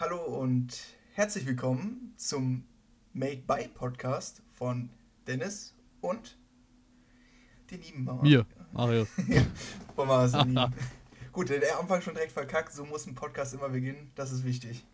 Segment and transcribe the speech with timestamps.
[0.00, 0.78] Hallo und
[1.14, 2.62] herzlich willkommen zum
[3.14, 4.90] Made by Podcast von
[5.26, 6.38] Dennis und
[7.68, 8.22] den lieben Mama.
[8.22, 9.08] Mir, Marius.
[9.96, 10.34] von Marius.
[11.32, 14.86] Gut, der Anfang schon direkt verkackt, so muss ein Podcast immer beginnen, das ist wichtig.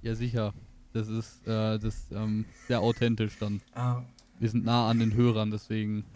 [0.00, 0.54] Ja, sicher.
[0.94, 3.60] Das ist, äh, das ähm, sehr authentisch dann.
[3.74, 4.02] Ah,
[4.38, 6.06] Wir sind nah an den Hörern, deswegen.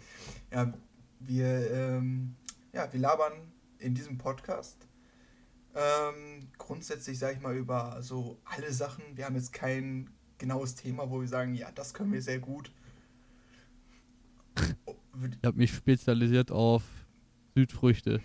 [0.51, 0.73] ja,
[1.19, 2.35] wir, ähm,
[2.73, 3.33] ja, wir labern
[3.77, 4.87] in diesem Podcast
[5.77, 9.03] ähm, grundsätzlich, sage ich mal, über so alle Sachen.
[9.15, 10.09] Wir haben jetzt kein
[10.39, 12.71] genaues Thema, wo wir sagen, ja, das können wir sehr gut.
[14.85, 16.83] Oh, Ich habe mich spezialisiert auf
[17.55, 18.21] Südfrüchte.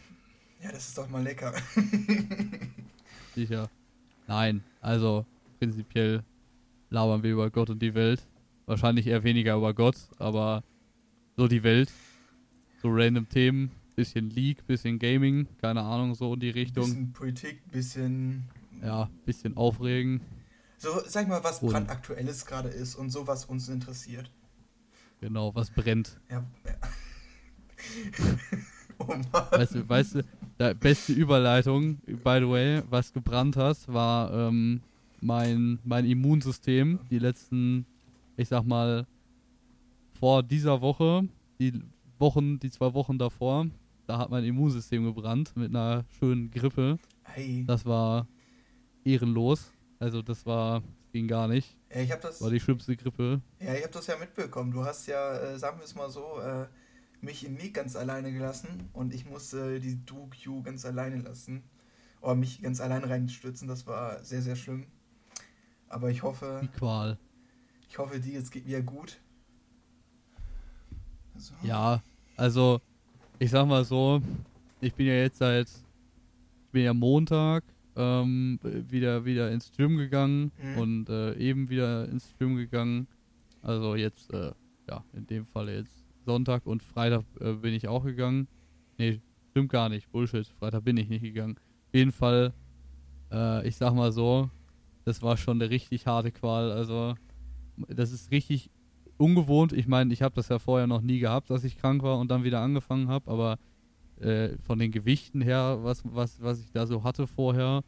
[0.62, 1.54] Ja, das ist doch mal lecker.
[3.34, 3.70] Sicher.
[4.26, 5.24] Nein, also
[5.58, 6.22] prinzipiell
[6.90, 8.22] labern wir über Gott und die Welt.
[8.66, 10.62] Wahrscheinlich eher weniger über Gott, aber
[11.36, 11.90] so die Welt.
[12.80, 13.70] So random Themen.
[13.94, 16.84] Bisschen League, bisschen Gaming, keine Ahnung, so in die Richtung.
[16.84, 18.44] Bisschen Politik, bisschen.
[18.82, 20.20] Ja, bisschen aufregen.
[20.78, 24.30] So, sag mal, was brandaktuelles gerade ist und so, was uns interessiert.
[25.20, 26.20] Genau, was brennt.
[26.28, 26.44] Ja.
[28.98, 29.26] oh Mann.
[29.30, 30.24] Weißt du, weißt du,
[30.58, 34.82] der beste Überleitung, by the way, was gebrannt hat, war ähm,
[35.20, 36.98] mein, mein Immunsystem.
[37.10, 37.86] Die letzten,
[38.36, 39.06] ich sag mal,
[40.18, 41.28] vor dieser Woche,
[41.60, 41.80] die
[42.18, 43.66] Wochen, die zwei Wochen davor,
[44.12, 46.98] da hat mein Immunsystem gebrannt mit einer schönen Grippe.
[47.22, 48.26] Hey, Das war
[49.04, 49.72] ehrenlos.
[50.00, 50.82] Also das war,
[51.12, 51.78] ging gar nicht.
[51.88, 52.42] ich hab das.
[52.42, 53.40] War die schlimmste Grippe.
[53.58, 54.70] Ja, ich habe das ja mitbekommen.
[54.70, 56.66] Du hast ja, äh, sagen wir es mal so, äh,
[57.22, 61.62] mich in League ganz alleine gelassen und ich musste die Duke Q ganz alleine lassen.
[62.20, 63.66] Oder mich ganz alleine reinstürzen.
[63.66, 64.88] Das war sehr, sehr schlimm.
[65.88, 67.18] Aber ich hoffe, Die Qual.
[67.88, 69.20] ich hoffe, dir jetzt geht wieder gut.
[71.38, 71.54] So.
[71.62, 72.02] Ja,
[72.36, 72.82] also
[73.42, 74.22] ich sag mal so,
[74.80, 77.64] ich bin ja jetzt seit, ich bin ja Montag
[77.96, 80.76] ähm, wieder wieder ins Gym gegangen Mhm.
[80.78, 83.08] und äh, eben wieder ins Gym gegangen.
[83.62, 84.52] Also jetzt, äh,
[84.88, 88.46] ja, in dem Falle jetzt Sonntag und Freitag äh, bin ich auch gegangen.
[88.96, 89.20] Nee,
[89.50, 91.56] stimmt gar nicht, Bullshit, Freitag bin ich nicht gegangen.
[91.58, 92.52] Auf jeden Fall,
[93.32, 94.48] äh, ich sag mal so,
[95.04, 96.70] das war schon eine richtig harte Qual.
[96.70, 97.14] Also
[97.88, 98.70] das ist richtig
[99.22, 99.72] ungewohnt.
[99.72, 102.30] Ich meine, ich habe das ja vorher noch nie gehabt, dass ich krank war und
[102.30, 103.58] dann wieder angefangen habe, aber
[104.20, 107.82] äh, von den Gewichten her, was, was, was ich da so hatte vorher,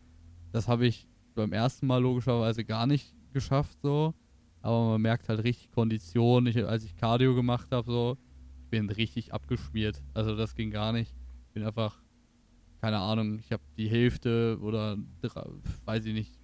[0.52, 4.14] das habe ich beim ersten Mal logischerweise gar nicht geschafft so.
[4.62, 6.46] Aber man merkt halt richtig Kondition.
[6.46, 8.16] Ich, als ich Cardio gemacht habe, so,
[8.62, 10.02] ich bin richtig abgeschmiert.
[10.14, 11.14] Also das ging gar nicht.
[11.48, 12.00] Ich bin einfach,
[12.80, 14.96] keine Ahnung, ich habe die Hälfte oder
[15.84, 16.38] weiß ich nicht,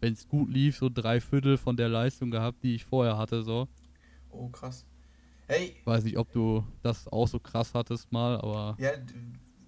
[0.00, 3.42] wenn es gut lief, so drei Viertel von der Leistung gehabt, die ich vorher hatte,
[3.42, 3.68] so.
[4.30, 4.84] Oh, krass.
[5.46, 8.90] Hey, weiß nicht, ob du das auch so krass hattest mal, aber ja,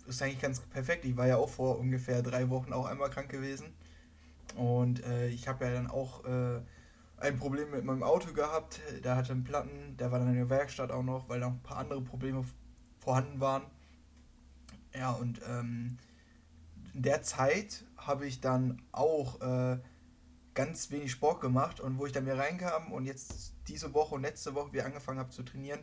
[0.06, 1.04] ist eigentlich ganz perfekt.
[1.04, 3.72] Ich war ja auch vor ungefähr drei Wochen auch einmal krank gewesen.
[4.56, 6.60] Und äh, ich habe ja dann auch äh,
[7.16, 8.80] ein Problem mit meinem Auto gehabt.
[9.04, 11.54] Der hatte einen Platten, der war dann in der Werkstatt auch noch, weil da noch
[11.54, 12.44] ein paar andere Probleme
[12.98, 13.62] vorhanden waren.
[14.94, 15.98] Ja, und ähm,
[16.94, 19.78] in der Zeit habe ich dann auch äh,
[20.54, 24.22] ganz wenig Sport gemacht und wo ich dann wieder reinkam und jetzt diese Woche und
[24.22, 25.80] letzte Woche wieder angefangen habe zu trainieren,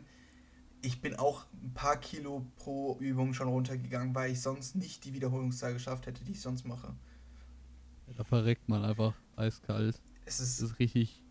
[0.82, 5.12] ich bin auch ein paar Kilo pro Übung schon runtergegangen, weil ich sonst nicht die
[5.12, 6.94] Wiederholungszahl geschafft hätte, die ich sonst mache.
[8.16, 10.00] da verreckt man einfach eiskalt.
[10.24, 11.22] Es Das ist, ist richtig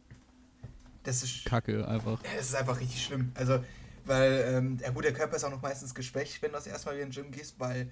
[1.03, 2.23] das ist, kacke einfach.
[2.23, 3.31] Ja, Es ist einfach richtig schlimm.
[3.33, 3.63] Also,
[4.05, 6.95] weil, ähm, ja gut, der Körper ist auch noch meistens geschwächt, wenn du das erstmal
[6.95, 7.91] wieder in den Gym gehst, weil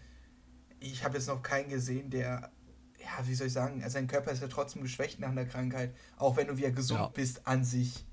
[0.80, 2.52] ich habe jetzt noch keinen gesehen, der,
[3.08, 5.94] ja, wie soll ich sagen, also dein Körper ist ja trotzdem geschwächt nach einer Krankheit,
[6.18, 7.08] auch wenn du wieder gesund Ja.
[7.08, 8.06] bist an sich.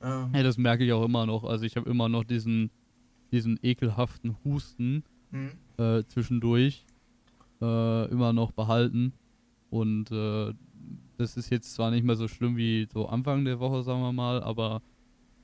[0.00, 1.44] Ähm, Ja, das merke ich auch immer noch.
[1.44, 2.70] Also ich habe immer noch diesen,
[3.30, 5.50] diesen ekelhaften Husten hm?
[5.78, 6.86] äh, zwischendurch
[7.60, 9.12] äh, immer noch behalten.
[9.70, 10.54] Und äh,
[11.18, 14.12] das ist jetzt zwar nicht mehr so schlimm wie so Anfang der Woche, sagen wir
[14.12, 14.82] mal, aber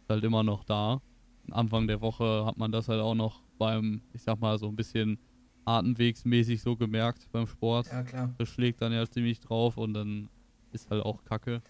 [0.02, 1.02] ist halt immer noch da.
[1.50, 4.76] Anfang der Woche hat man das halt auch noch beim, ich sag mal, so ein
[4.76, 5.18] bisschen
[5.64, 7.86] atemwegsmäßig so gemerkt beim Sport.
[7.86, 8.34] Ja, klar.
[8.38, 10.28] Das schlägt dann ja ziemlich drauf und dann
[10.72, 11.62] ist halt auch Kacke.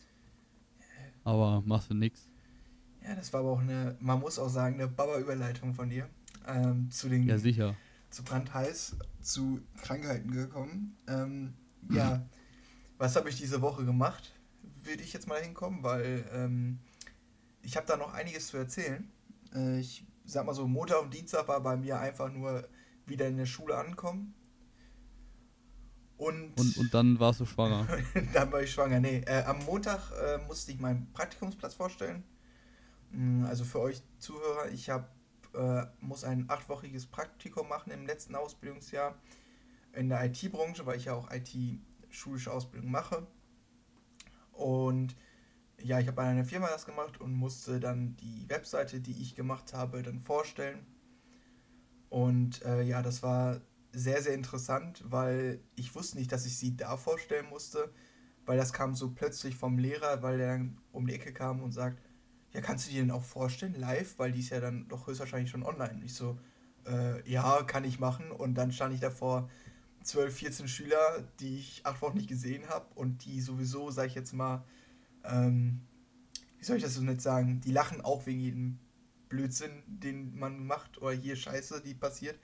[1.25, 2.29] Aber machst du nix.
[3.05, 6.09] Ja, das war aber auch eine, man muss auch sagen, eine Baba-Überleitung von dir.
[6.47, 7.77] Ähm, zu den Ja, sicher.
[8.11, 10.97] zu brandheiß, zu Krankheiten gekommen.
[11.09, 11.55] Ähm,
[11.91, 12.27] ja,
[12.99, 14.33] was habe ich diese Woche gemacht?
[14.85, 16.79] Würde ich jetzt mal hinkommen, weil ähm,
[17.63, 19.09] ich habe da noch einiges zu erzählen.
[19.55, 22.69] Äh, ich sag mal so, Montag und Dienstag war bei mir einfach nur
[23.13, 24.35] wieder in der Schule ankommen.
[26.17, 27.87] Und, Und, und dann warst du schwanger.
[28.33, 29.01] dann war ich schwanger.
[29.01, 32.25] Nee, äh, am Montag äh, musste ich meinen Praktikumsplatz vorstellen.
[33.11, 35.15] Mm, Also für euch Zuhörer, ich hab,
[35.55, 39.17] äh, muss ein achtwöchiges Praktikum machen im letzten Ausbildungsjahr
[39.93, 43.27] in der IT-Branche, weil ich ja auch IT-schulische Ausbildung mache.
[45.83, 49.35] ja, ich habe bei einer Firma das gemacht und musste dann die Webseite, die ich
[49.35, 50.87] gemacht habe, dann vorstellen.
[52.13, 56.77] Und äh, ja, das war sehr, sehr interessant, weil ich wusste nicht, dass ich sie
[56.77, 57.91] da vorstellen musste,
[58.45, 60.61] weil das kam so plötzlich vom Lehrer, weil der
[60.93, 62.03] um die Ecke kam und sagt,
[62.53, 65.51] ja, kannst du dir denn auch vorstellen, live, weil die ist ja dann doch höchstwahrscheinlich
[65.51, 66.03] schon online.
[66.05, 66.39] Ich so,
[66.85, 68.31] äh, ja, kann ich machen.
[68.31, 69.49] Und dann stand ich davor
[70.03, 74.15] 12, 14 Schüler, die ich acht Wochen nicht gesehen habe und die sowieso, sag ich
[74.15, 74.67] jetzt mal,
[75.25, 75.81] ähm,
[76.59, 78.79] wie soll ich das so nicht sagen, die lachen auch wegen jedem
[79.33, 82.39] Blödsinn, den man macht oder hier Scheiße, die passiert.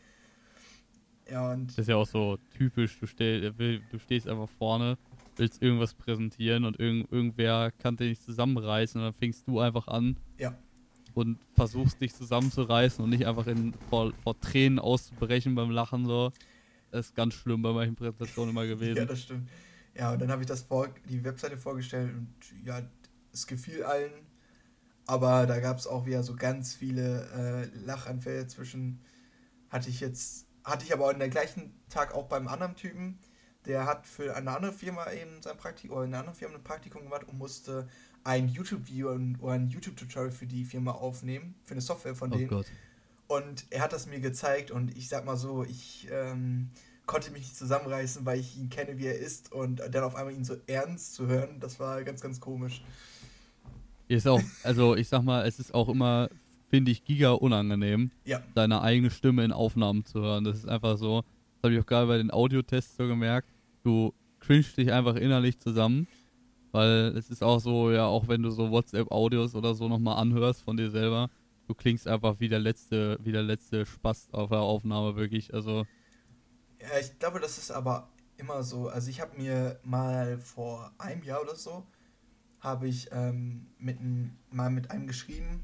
[1.31, 1.69] Ja, und.
[1.69, 4.97] Das ist ja auch so typisch, du, stell, du stehst einfach vorne,
[5.37, 9.87] willst irgendwas präsentieren und irgend, irgendwer kann dich nicht zusammenreißen und dann fängst du einfach
[9.89, 10.17] an.
[10.39, 10.57] Ja.
[11.15, 16.33] Und versuchst dich zusammenzureißen und nicht einfach in, vor, vor Tränen auszubrechen beim Lachen so.
[16.91, 18.97] Das ist ganz schlimm bei manchen Präsentationen immer gewesen.
[18.97, 19.49] ja, das stimmt.
[19.95, 22.29] Ja, und dann habe ich das vor, die Webseite vorgestellt und
[22.65, 22.83] ja,
[23.33, 24.13] es gefiel allen.
[25.09, 29.01] Aber da gab es auch wieder so ganz viele äh, Lachanfälle zwischen.
[29.71, 33.19] Hatte ich jetzt, hatte ich aber an der gleichen Tag auch beim anderen Typen,
[33.67, 36.63] der hat für eine andere Firma eben sein Praktikum oder in einer anderen Firma ein
[36.63, 37.89] Praktikum gemacht und musste
[38.25, 39.11] ein YouTube-Video
[39.41, 42.49] oder ein YouTube-Tutorial für die Firma aufnehmen, für eine Software von oh denen.
[42.49, 42.67] Gott.
[43.27, 46.71] Und er hat das mir gezeigt und ich sag mal so, ich ähm,
[47.07, 50.35] konnte mich nicht zusammenreißen, weil ich ihn kenne, wie er ist und dann auf einmal
[50.35, 52.83] ihn so ernst zu hören, das war ganz, ganz komisch.
[54.09, 56.31] Ist auch, also ich sag mal, es ist auch immer,
[56.69, 58.43] finde ich, giga unangenehm, ja.
[58.55, 60.45] deine eigene Stimme in Aufnahmen zu hören.
[60.45, 61.23] Das ist einfach so,
[61.57, 63.49] das habe ich auch gerade bei den Audiotests so gemerkt,
[63.83, 66.09] du cringest dich einfach innerlich zusammen,
[66.73, 70.63] weil es ist auch so, ja, auch wenn du so WhatsApp-Audios oder so nochmal anhörst
[70.63, 71.29] von dir selber,
[71.67, 75.85] du klingst einfach wie der letzte, wie der letzte Spaß auf der Aufnahme, wirklich, also.
[76.81, 78.09] Ja, ich glaube, das ist aber
[78.39, 81.85] immer so, also ich habe mir mal vor einem Jahr oder so,
[82.61, 83.99] habe ich ähm, mit
[84.51, 85.63] mal mit einem geschrieben,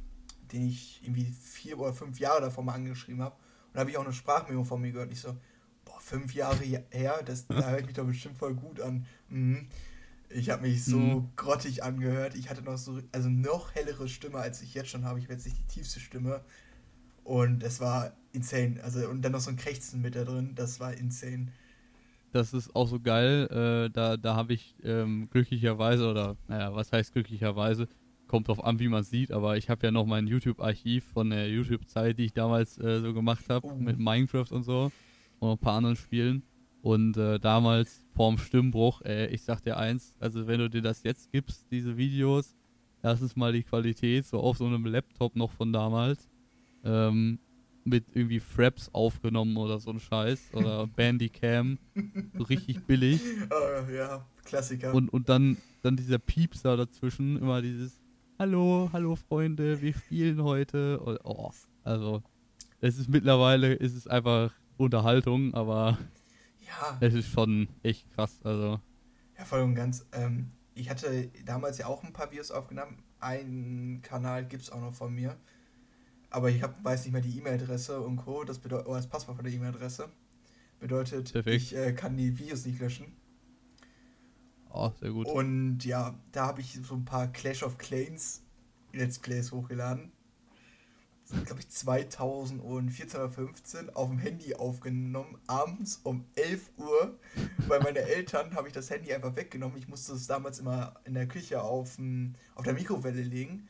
[0.52, 3.34] den ich irgendwie vier oder fünf Jahre davor mal angeschrieben habe.
[3.34, 5.12] Und da habe ich auch eine Sprachmemo von mir gehört.
[5.12, 5.36] Ich so,
[5.84, 9.06] boah, fünf Jahre her, das, da höre ich mich doch bestimmt voll gut an.
[9.28, 9.68] Mhm.
[10.28, 11.30] Ich habe mich so mhm.
[11.36, 12.34] grottig angehört.
[12.34, 15.18] Ich hatte noch so, also noch hellere Stimme, als ich jetzt schon habe.
[15.18, 16.44] Ich habe jetzt nicht die tiefste Stimme.
[17.24, 18.82] Und es war insane.
[18.82, 20.54] Also, und dann noch so ein Krächzen mit da drin.
[20.54, 21.52] Das war insane
[22.34, 23.48] das ist auch so geil.
[23.50, 27.88] Äh, da da habe ich ähm, glücklicherweise, oder naja, was heißt glücklicherweise,
[28.26, 31.48] kommt drauf an, wie man sieht, aber ich habe ja noch mein YouTube-Archiv von der
[31.48, 33.76] YouTube-Zeit, die ich damals äh, so gemacht habe, oh.
[33.76, 34.90] mit Minecraft und so
[35.38, 36.42] und ein paar anderen Spielen.
[36.82, 41.02] Und äh, damals vorm Stimmbruch, äh, ich sag dir eins, also wenn du dir das
[41.02, 42.56] jetzt gibst, diese Videos,
[43.02, 46.28] erstens mal die Qualität, so auf so einem Laptop noch von damals.
[46.84, 47.38] Ähm,
[47.84, 51.78] mit irgendwie Fraps aufgenommen oder so ein Scheiß oder Bandicam,
[52.36, 53.20] so richtig billig.
[53.50, 54.94] Oh, ja, Klassiker.
[54.94, 58.00] Und, und dann, dann dieser Piepser dazwischen, immer dieses
[58.38, 61.00] Hallo, hallo Freunde, wir spielen heute.
[61.24, 61.52] Oh,
[61.84, 62.22] also,
[62.80, 65.98] es ist mittlerweile, ist es einfach Unterhaltung, aber
[66.60, 66.98] ja.
[67.00, 68.80] es ist schon echt krass, also.
[69.38, 70.06] Ja, voll und ganz.
[70.12, 73.04] Ähm, ich hatte damals ja auch ein paar Videos aufgenommen.
[73.20, 75.36] Einen Kanal gibt es auch noch von mir
[76.34, 78.42] aber ich hab, weiß nicht mehr die E-Mail-Adresse und Co.
[78.42, 80.08] Das bedeutet, oder das Passwort von der E-Mail-Adresse.
[80.80, 81.56] Bedeutet, Perfekt.
[81.56, 83.06] ich äh, kann die Videos nicht löschen.
[84.70, 85.28] Oh, sehr gut.
[85.28, 88.42] Und ja, da habe ich so ein paar Clash of Clans
[88.92, 90.10] Let's Plays hochgeladen.
[91.46, 97.18] Glaube ich 2014 oder 15 auf dem Handy aufgenommen, abends um 11 Uhr.
[97.68, 99.78] Bei meinen Eltern habe ich das Handy einfach weggenommen.
[99.78, 101.96] Ich musste es damals immer in der Küche auf,
[102.56, 103.68] auf der Mikrowelle legen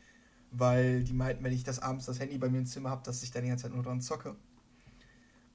[0.56, 3.22] weil die meinten, wenn ich das abends das Handy bei mir im Zimmer habe, dass
[3.22, 4.36] ich dann die ganze Zeit nur dran zocke.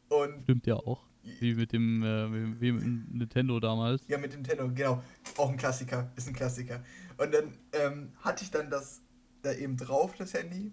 [0.10, 1.04] Und Stimmt ja auch.
[1.40, 4.02] Wie mit dem äh, wie mit Nintendo damals.
[4.08, 5.04] Ja, mit Nintendo, genau.
[5.38, 6.12] Auch ein Klassiker.
[6.16, 6.82] Ist ein Klassiker.
[7.18, 9.02] Und dann ähm, hatte ich dann das
[9.42, 10.72] da eben drauf, das Handy.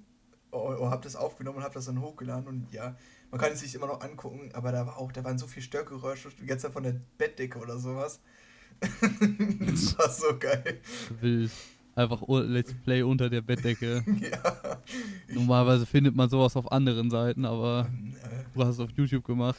[0.50, 2.46] Oder oh, oh, hab das aufgenommen und hab das dann hochgeladen.
[2.46, 2.96] Und ja,
[3.30, 5.62] man kann es sich immer noch angucken, aber da war auch, da waren so viel
[5.62, 8.20] Störgeräusche, jetzt von der Bettdecke oder sowas.
[8.80, 10.80] das war so geil.
[11.20, 11.50] Wild.
[11.96, 14.04] Einfach Let's Play unter der Bettdecke.
[14.20, 14.82] ja.
[15.28, 17.90] Normalerweise findet man sowas auf anderen Seiten, aber
[18.54, 19.58] du hast es auf YouTube gemacht.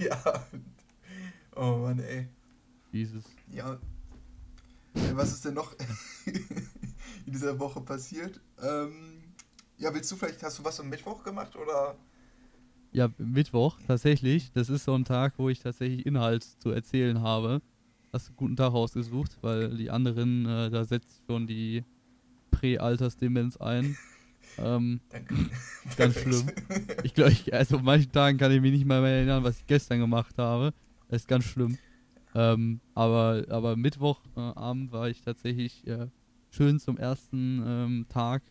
[0.00, 0.20] ja.
[1.54, 2.26] Oh Mann, ey.
[2.90, 3.22] Jesus.
[3.52, 3.78] Ja.
[5.14, 5.76] Was ist denn noch
[6.26, 8.40] in dieser Woche passiert?
[8.60, 9.22] Ähm,
[9.76, 11.94] ja, willst du vielleicht, hast du was am Mittwoch gemacht oder?
[12.90, 14.50] Ja, Mittwoch, tatsächlich.
[14.54, 17.62] Das ist so ein Tag, wo ich tatsächlich Inhalt zu erzählen habe
[18.12, 21.84] hast du einen guten Tag ausgesucht, weil die anderen, äh, da setzt schon die
[22.50, 23.96] Prä-Altersdemenz ein.
[24.56, 25.34] Ähm, Danke.
[25.96, 26.46] Ganz schlimm.
[27.02, 29.66] Ich glaube, also an manchen Tagen kann ich mich nicht mal mehr erinnern, was ich
[29.66, 30.72] gestern gemacht habe.
[31.08, 31.76] Das ist ganz schlimm.
[32.34, 36.06] Ähm, aber, aber Mittwochabend äh, war ich tatsächlich äh,
[36.50, 38.42] schön zum ersten ähm, Tag,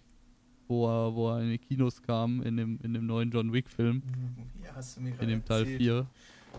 [0.67, 4.01] wo er, wo er in die Kinos kam, in dem, in dem neuen John Wick-Film.
[4.63, 5.81] Ja, hast du mir In dem Teil erzählt.
[5.81, 6.07] 4.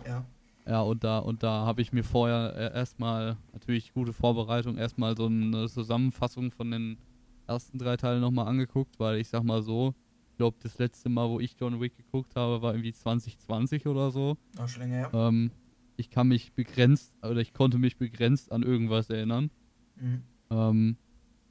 [0.07, 0.25] Ja.
[0.69, 5.17] Ja, und da, und da habe ich mir vorher äh, erstmal, natürlich gute Vorbereitung, erstmal
[5.17, 6.99] so eine Zusammenfassung von den
[7.47, 9.95] ersten drei Teilen nochmal angeguckt, weil ich sag mal so,
[10.31, 14.11] ich glaube, das letzte Mal, wo ich John Wick geguckt habe, war irgendwie 2020 oder
[14.11, 14.37] so.
[14.59, 15.11] Auch schon länger her.
[15.15, 15.51] Ähm,
[15.97, 19.51] ich kann mich begrenzt, oder ich konnte mich begrenzt an irgendwas erinnern.
[19.97, 20.23] Mhm.
[20.51, 20.97] Ähm,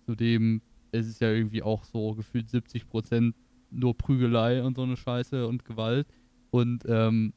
[0.05, 3.33] zudem es ist ja irgendwie auch so gefühlt 70%
[3.71, 6.07] nur Prügelei und so eine Scheiße und Gewalt.
[6.51, 7.33] Und ähm,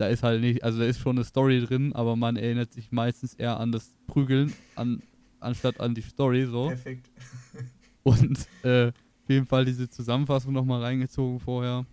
[0.00, 2.90] da ist halt nicht, also da ist schon eine Story drin, aber man erinnert sich
[2.90, 5.02] meistens eher an das Prügeln, an,
[5.40, 6.68] anstatt an die Story so.
[6.68, 7.10] Perfekt.
[8.02, 11.84] Und äh, auf jeden Fall diese Zusammenfassung nochmal reingezogen vorher.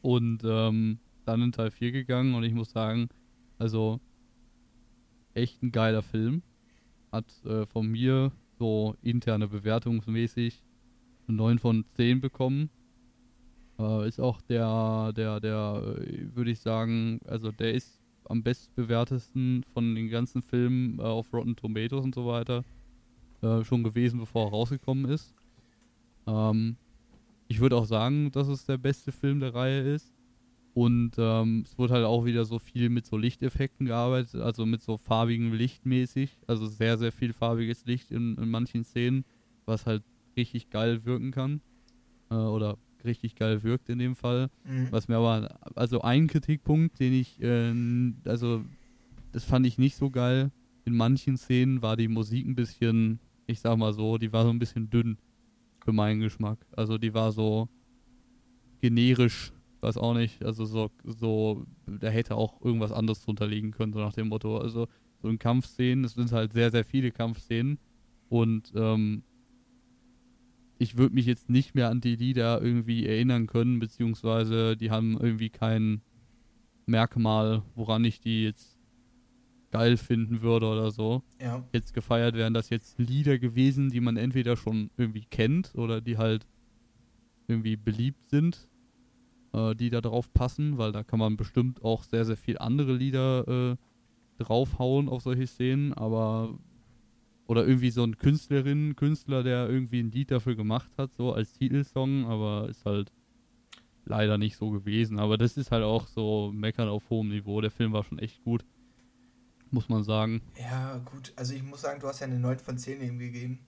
[0.00, 3.10] Und ähm, dann in Teil 4 gegangen und ich muss sagen,
[3.58, 4.00] also
[5.34, 6.42] echt ein geiler Film.
[7.12, 10.62] Hat äh, von mir so interne bewertungsmäßig
[11.26, 12.70] eine 9 von 10 bekommen.
[13.78, 19.64] Äh, ist auch der, der, der, äh, würde ich sagen, also der ist am bestbewertesten
[19.72, 22.64] von den ganzen Filmen äh, auf Rotten Tomatoes und so weiter
[23.42, 25.34] äh, schon gewesen, bevor er rausgekommen ist.
[26.26, 26.76] Ähm,
[27.48, 30.12] ich würde auch sagen, dass es der beste Film der Reihe ist.
[30.74, 34.80] Und ähm, es wird halt auch wieder so viel mit so Lichteffekten gearbeitet, also mit
[34.82, 36.38] so farbigem Licht mäßig.
[36.46, 39.24] Also sehr, sehr viel farbiges Licht in, in manchen Szenen,
[39.64, 40.04] was halt
[40.36, 41.62] richtig geil wirken kann.
[42.30, 42.76] Äh, oder
[43.08, 44.50] richtig geil wirkt in dem Fall.
[44.64, 44.88] Mhm.
[44.90, 47.72] Was mir aber, also ein Kritikpunkt, den ich, äh,
[48.24, 48.64] also
[49.32, 50.50] das fand ich nicht so geil.
[50.84, 54.50] In manchen Szenen war die Musik ein bisschen, ich sag mal so, die war so
[54.50, 55.18] ein bisschen dünn
[55.84, 56.58] für meinen Geschmack.
[56.76, 57.68] Also die war so
[58.80, 60.44] generisch, weiß auch nicht.
[60.44, 64.58] Also so, so, da hätte auch irgendwas anderes drunter liegen können, so nach dem Motto.
[64.58, 64.86] Also
[65.20, 67.78] so in Kampfszenen, es sind halt sehr, sehr viele Kampfszenen
[68.28, 69.22] und ähm,
[70.78, 75.18] ich würde mich jetzt nicht mehr an die Lieder irgendwie erinnern können, beziehungsweise die haben
[75.18, 76.02] irgendwie kein
[76.86, 78.78] Merkmal, woran ich die jetzt
[79.70, 81.22] geil finden würde oder so.
[81.40, 81.64] Ja.
[81.72, 86.16] Jetzt gefeiert wären das jetzt Lieder gewesen, die man entweder schon irgendwie kennt oder die
[86.16, 86.46] halt
[87.48, 88.68] irgendwie beliebt sind,
[89.52, 92.94] äh, die da drauf passen, weil da kann man bestimmt auch sehr, sehr viel andere
[92.94, 96.58] Lieder äh, draufhauen auf solche Szenen, aber
[97.48, 101.54] oder irgendwie so ein Künstlerin, Künstler, der irgendwie ein Lied dafür gemacht hat, so als
[101.54, 103.10] Titelsong, aber ist halt
[104.04, 105.18] leider nicht so gewesen.
[105.18, 107.62] Aber das ist halt auch so meckern auf hohem Niveau.
[107.62, 108.66] Der Film war schon echt gut,
[109.70, 110.42] muss man sagen.
[110.60, 111.32] Ja, gut.
[111.36, 113.60] Also ich muss sagen, du hast ja eine 9 von 10 ihm gegeben.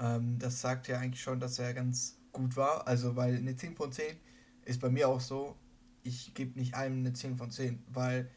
[0.00, 2.86] Ähm, das sagt ja eigentlich schon, dass er ganz gut war.
[2.86, 4.16] Also, weil eine 10 von 10
[4.66, 5.56] ist bei mir auch so,
[6.04, 8.30] ich gebe nicht allem eine 10 von 10, weil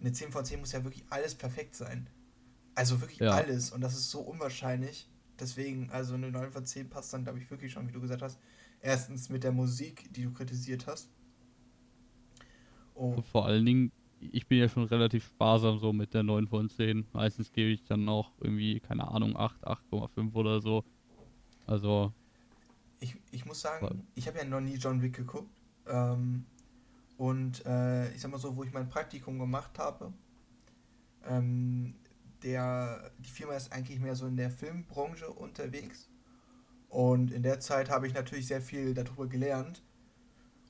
[0.00, 2.08] eine 10 von 10 muss ja wirklich alles perfekt sein.
[2.80, 3.30] Also wirklich Ja.
[3.30, 3.70] alles.
[3.72, 5.08] Und das ist so unwahrscheinlich.
[5.38, 8.22] Deswegen, also eine 9 von 10 passt dann, glaube ich, wirklich schon, wie du gesagt
[8.22, 8.38] hast.
[8.80, 11.10] Erstens mit der Musik, die du kritisiert hast.
[12.94, 16.46] Oh, Und vor allen Dingen, ich bin ja schon relativ sparsam so mit der 9
[16.48, 17.06] von 10.
[17.12, 20.84] Meistens gebe ich dann auch irgendwie, keine Ahnung, 8, 8,5 oder so.
[21.66, 22.14] Also,
[23.00, 25.50] Ich, ich muss sagen, ich habe ja noch nie John Wick geguckt.
[25.86, 26.44] Ähm,
[27.18, 30.12] und äh, ich sag mal so, wo ich mein Praktikum gemacht habe,
[31.24, 31.94] ähm,
[32.42, 36.08] der, die Firma ist eigentlich mehr so in der Filmbranche unterwegs.
[36.88, 39.82] Und in der Zeit habe ich natürlich sehr viel darüber gelernt.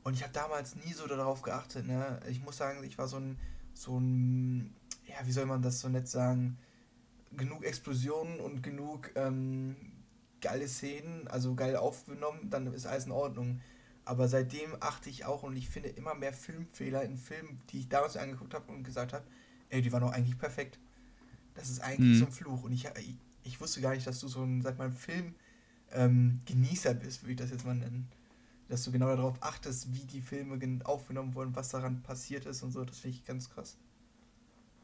[0.02, 1.86] Und ich habe damals nie so darauf geachtet.
[1.86, 2.20] Ne?
[2.28, 3.38] Ich muss sagen, ich war so ein,
[3.74, 4.74] so ein,
[5.06, 6.58] ja, wie soll man das so nett sagen,
[7.36, 9.76] genug Explosionen und genug ähm,
[10.40, 13.60] geile Szenen, also geil aufgenommen, dann ist alles in Ordnung.
[14.04, 17.88] Aber seitdem achte ich auch und ich finde immer mehr Filmfehler in Filmen, die ich
[17.88, 19.24] damals angeguckt habe und gesagt habe,
[19.68, 20.78] ey, die waren doch eigentlich perfekt.
[21.54, 22.19] Das ist eigentlich Mhm.
[22.19, 22.62] so ein Fluch.
[22.64, 25.35] Und ich, ich, ich wusste gar nicht, dass du so ein, sag mal, Film
[25.92, 28.09] ähm, Genießer bist, würde ich das jetzt mal nennen.
[28.69, 32.62] Dass du genau darauf achtest, wie die Filme gen- aufgenommen wurden, was daran passiert ist
[32.62, 32.85] und so.
[32.85, 33.78] Das finde ich ganz krass.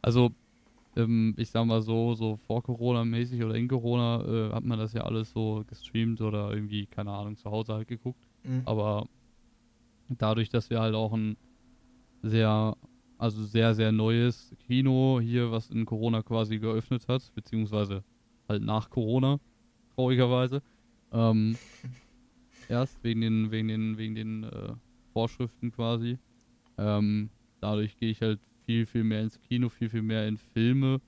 [0.02, 0.30] also,
[0.96, 4.78] ähm, ich sag mal so, so vor Corona mäßig oder in Corona äh, hat man
[4.78, 8.28] das ja alles so gestreamt oder irgendwie, keine Ahnung, zu Hause halt geguckt.
[8.44, 8.64] Mhm.
[8.64, 9.08] Aber
[10.08, 11.36] dadurch, dass wir halt auch ein
[12.22, 12.76] sehr,
[13.18, 18.04] also sehr, sehr neues Kino hier, was in Corona quasi geöffnet hat, beziehungsweise
[18.48, 19.40] halt nach Corona,
[19.94, 20.62] traurigerweise,
[21.12, 21.58] ähm,
[22.68, 24.74] erst wegen den, wegen den, wegen den äh,
[25.12, 26.18] Vorschriften quasi.
[26.78, 27.30] Ähm,
[27.60, 31.00] dadurch gehe ich halt viel, viel mehr ins Kino, viel, viel mehr in Filme.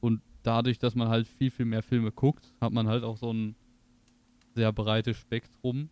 [0.00, 3.32] Und dadurch, dass man halt viel, viel mehr Filme guckt, hat man halt auch so
[3.32, 3.54] ein
[4.54, 5.90] sehr breites Spektrum.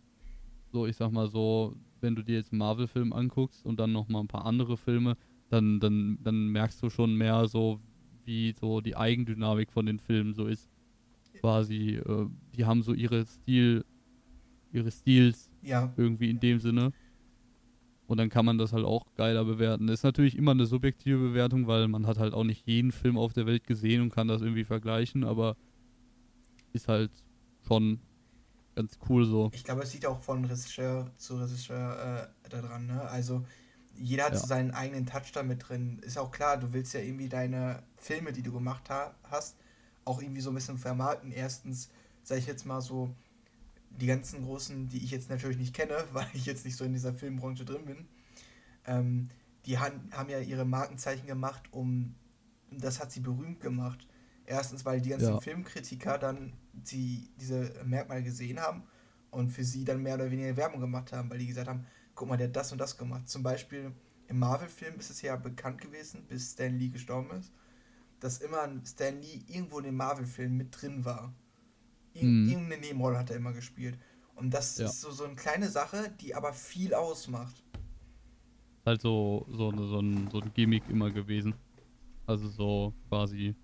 [0.71, 4.09] So, ich sag mal so, wenn du dir jetzt einen Marvel-Film anguckst und dann noch
[4.09, 5.15] mal ein paar andere Filme,
[5.49, 7.79] dann, dann, dann merkst du schon mehr so,
[8.25, 10.69] wie so die Eigendynamik von den Filmen so ist.
[11.39, 13.85] quasi, äh, die haben so ihre Stil,
[14.71, 16.91] ihre Stils Ja, irgendwie in dem Sinne.
[18.07, 19.87] Und dann kann man das halt auch geiler bewerten.
[19.87, 23.17] Das ist natürlich immer eine subjektive Bewertung, weil man hat halt auch nicht jeden Film
[23.17, 25.57] auf der Welt gesehen und kann das irgendwie vergleichen, aber
[26.73, 27.11] ist halt
[27.67, 27.99] schon
[28.75, 29.49] ganz cool so.
[29.53, 33.01] ich glaube, es liegt auch von Regisseur zu Regisseur äh, da dran, ne?
[33.01, 33.43] Also
[33.99, 34.39] jeder hat Ja.
[34.39, 35.99] so seinen eigenen Touch da mit drin.
[35.99, 39.57] Ist auch klar, du willst ja irgendwie deine Filme, die du gemacht ha hast,
[40.05, 41.31] auch irgendwie so ein bisschen vermarkten.
[41.31, 41.89] Erstens,
[42.23, 43.15] sag ich jetzt mal so,
[43.91, 46.93] die ganzen großen, die ich jetzt natürlich nicht kenne, weil ich jetzt nicht so in
[46.93, 48.07] dieser Filmbranche drin bin,
[48.85, 49.29] ähm,
[49.65, 52.15] die han, haben ja ihre Markenzeichen gemacht, um
[52.71, 54.07] das hat sie berühmt gemacht.
[54.45, 55.39] Erstens, weil die ganzen Ja.
[55.39, 58.83] Filmkritiker dann die, diese Merkmale gesehen haben
[59.31, 61.85] und für sie dann mehr oder weniger Werbung gemacht haben, weil die gesagt haben,
[62.17, 63.29] guck mal, der hat das und das gemacht.
[63.29, 63.93] Zum Beispiel
[64.27, 67.53] im Marvel-Film ist es ja bekannt gewesen, bis Stan Lee gestorben ist,
[68.19, 71.33] dass immer ein Stan Lee irgendwo in dem Marvel-Film mit drin war.
[72.13, 72.49] Ir Mhm.
[72.49, 73.97] Irgendeine Nebenrolle hat er immer gespielt.
[74.35, 74.87] Und das Ja.
[74.87, 77.63] ist so, so eine kleine Sache, die aber viel ausmacht.
[78.85, 81.53] Halt so, so, so, ein, so ein Gimmick immer gewesen.
[82.25, 83.55] Also so quasi,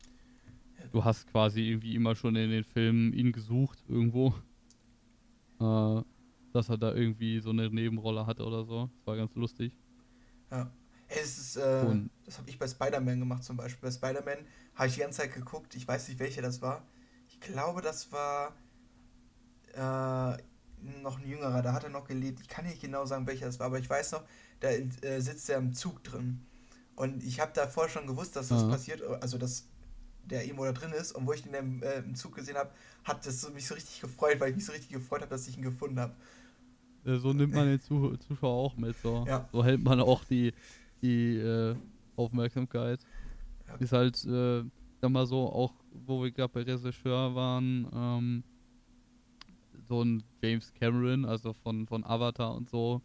[0.91, 4.33] du hast quasi irgendwie immer schon in den Filmen ihn gesucht irgendwo.
[5.59, 6.03] Äh,
[6.53, 8.89] dass er da irgendwie so eine Nebenrolle hatte oder so.
[8.97, 9.75] Das war ganz lustig.
[10.51, 10.71] Ja.
[11.09, 13.89] Es ist, äh, Und- das habe ich bei Spider-Man gemacht zum Beispiel.
[13.89, 14.37] Bei Spider-Man
[14.75, 16.85] habe ich die ganze Zeit geguckt, ich weiß nicht, welcher das war.
[17.27, 18.53] Ich glaube, das war
[19.73, 20.37] äh,
[21.01, 22.39] noch ein jüngerer, da hat er noch gelebt.
[22.41, 24.23] Ich kann nicht genau sagen, welcher das war, aber ich weiß noch,
[24.59, 26.45] da äh, sitzt er im Zug drin.
[26.95, 28.69] Und ich habe davor schon gewusst, dass das Aha.
[28.71, 29.67] passiert, also dass
[30.25, 31.11] der irgendwo da drin ist.
[31.13, 32.71] Und wo ich ihn im, äh, im Zug gesehen habe,
[33.03, 35.57] hat das mich so richtig gefreut, weil ich mich so richtig gefreut habe, dass ich
[35.57, 36.15] ihn gefunden habe.
[37.05, 38.95] Äh, so nimmt man den Zuh Zuschauer auch mit.
[38.97, 39.47] So, Ja.
[39.51, 40.53] so hält man auch die,
[41.01, 41.75] die äh,
[42.15, 42.99] Aufmerksamkeit.
[43.67, 43.75] Ja.
[43.75, 44.63] Ist halt, äh,
[45.01, 48.43] sag mal so, auch wo wir gerade bei Regisseur waren, ähm,
[49.87, 53.01] so ein James Cameron, also von, von Avatar und so,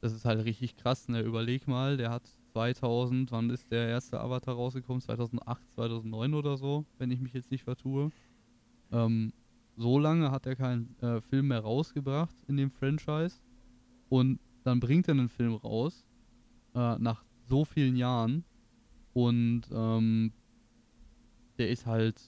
[0.00, 1.20] das ist halt richtig krass, ne?
[1.22, 5.00] Überleg mal, der hat 2000, wann ist der erste Avatar rausgekommen?
[5.00, 8.12] 2008, 2009 oder so, wenn ich mich jetzt nicht vertue.
[8.92, 9.32] Ähm,
[9.76, 13.40] so lange hat er keinen äh, Film mehr rausgebracht in dem Franchise
[14.08, 16.06] und dann bringt er einen Film raus
[16.74, 18.44] äh, nach so vielen Jahren
[19.12, 20.32] und ähm,
[21.58, 22.20] der ist halt,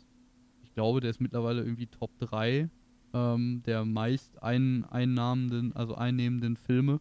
[0.62, 2.68] ich glaube, der ist mittlerweile irgendwie Top 3
[3.16, 7.00] ähm, der meist ein, einnahmenden, also einnehmenden Filme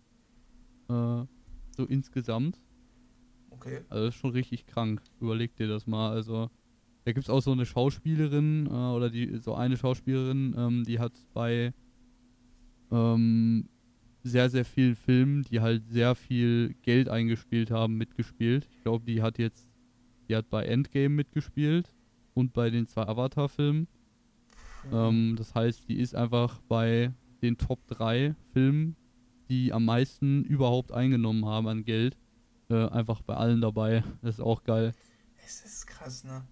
[0.87, 1.25] äh,
[1.75, 2.61] so insgesamt.
[3.49, 3.81] Okay.
[3.89, 5.01] Also das ist schon richtig krank.
[5.19, 6.11] Überleg dir das mal.
[6.11, 6.49] Also
[7.05, 10.99] da gibt es auch so eine Schauspielerin äh, oder die so eine Schauspielerin, ähm, die
[10.99, 11.71] hat bei
[12.91, 13.69] ähm,
[14.23, 18.67] sehr, sehr vielen Filmen, die halt sehr viel Geld eingespielt haben, mitgespielt.
[18.71, 19.69] Ich glaube, die hat jetzt,
[20.27, 21.93] die hat bei Endgame mitgespielt
[22.33, 23.87] und bei den zwei Avatar-Filmen.
[24.91, 27.13] Ähm, das heißt, die ist einfach bei
[27.43, 28.95] den Top 3 Filmen,
[29.47, 32.17] die am meisten überhaupt eingenommen haben an Geld,
[32.69, 34.03] äh, einfach bei allen dabei.
[34.23, 34.93] Das ist auch geil.
[35.45, 36.43] Es ist krass, ne?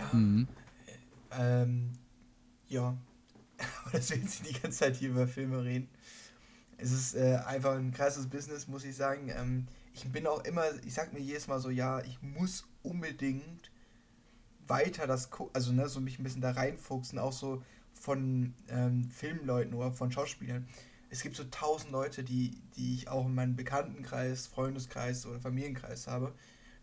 [0.00, 0.18] Ja.
[0.18, 0.48] Mhm.
[1.32, 1.92] Ähm,
[2.68, 2.96] ja.
[3.84, 5.88] Aber dass wir jetzt die ganze Zeit hier über Filme reden.
[6.78, 9.30] Es ist äh, einfach ein krasses Business, muss ich sagen.
[9.36, 13.70] Ähm, ich bin auch immer, ich sag mir jedes Mal so, ja, ich muss unbedingt
[14.66, 19.10] weiter das gucken, also ne, so mich ein bisschen da reinfuchsen, auch so von ähm,
[19.10, 20.66] Filmleuten oder von Schauspielern.
[21.10, 26.06] Es gibt so tausend Leute, die, die ich auch in meinem Bekanntenkreis, Freundeskreis oder Familienkreis
[26.06, 26.32] habe,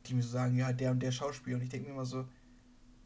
[0.06, 1.56] die mir so sagen, ja, der und der Schauspieler.
[1.56, 2.27] Und ich denke mir immer so,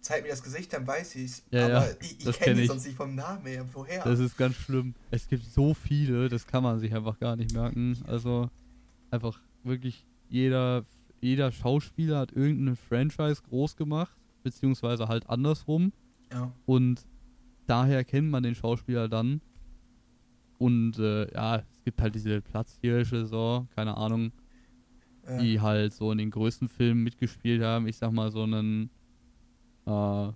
[0.01, 1.43] zeig mir das Gesicht, dann weiß ich's.
[1.51, 3.65] Ja, aber ja, ich, ich kenne kenn sonst nicht vom Namen her.
[3.73, 4.03] Woher?
[4.03, 4.95] Das ist ganz schlimm.
[5.11, 7.97] Es gibt so viele, das kann man sich einfach gar nicht merken.
[8.07, 8.49] Also
[9.11, 10.85] einfach wirklich jeder,
[11.21, 15.93] jeder Schauspieler hat irgendeine Franchise groß gemacht, beziehungsweise halt andersrum.
[16.31, 16.51] ja.
[16.65, 17.05] Und
[17.67, 19.41] daher kennt man den Schauspieler dann.
[20.57, 24.31] Und äh, ja, es gibt halt diese Platzhirsche, so, keine Ahnung,
[25.23, 27.87] Äh, die halt so in den größten Filmen mitgespielt haben.
[27.87, 28.89] Ich sag mal so einen
[29.85, 30.29] äh,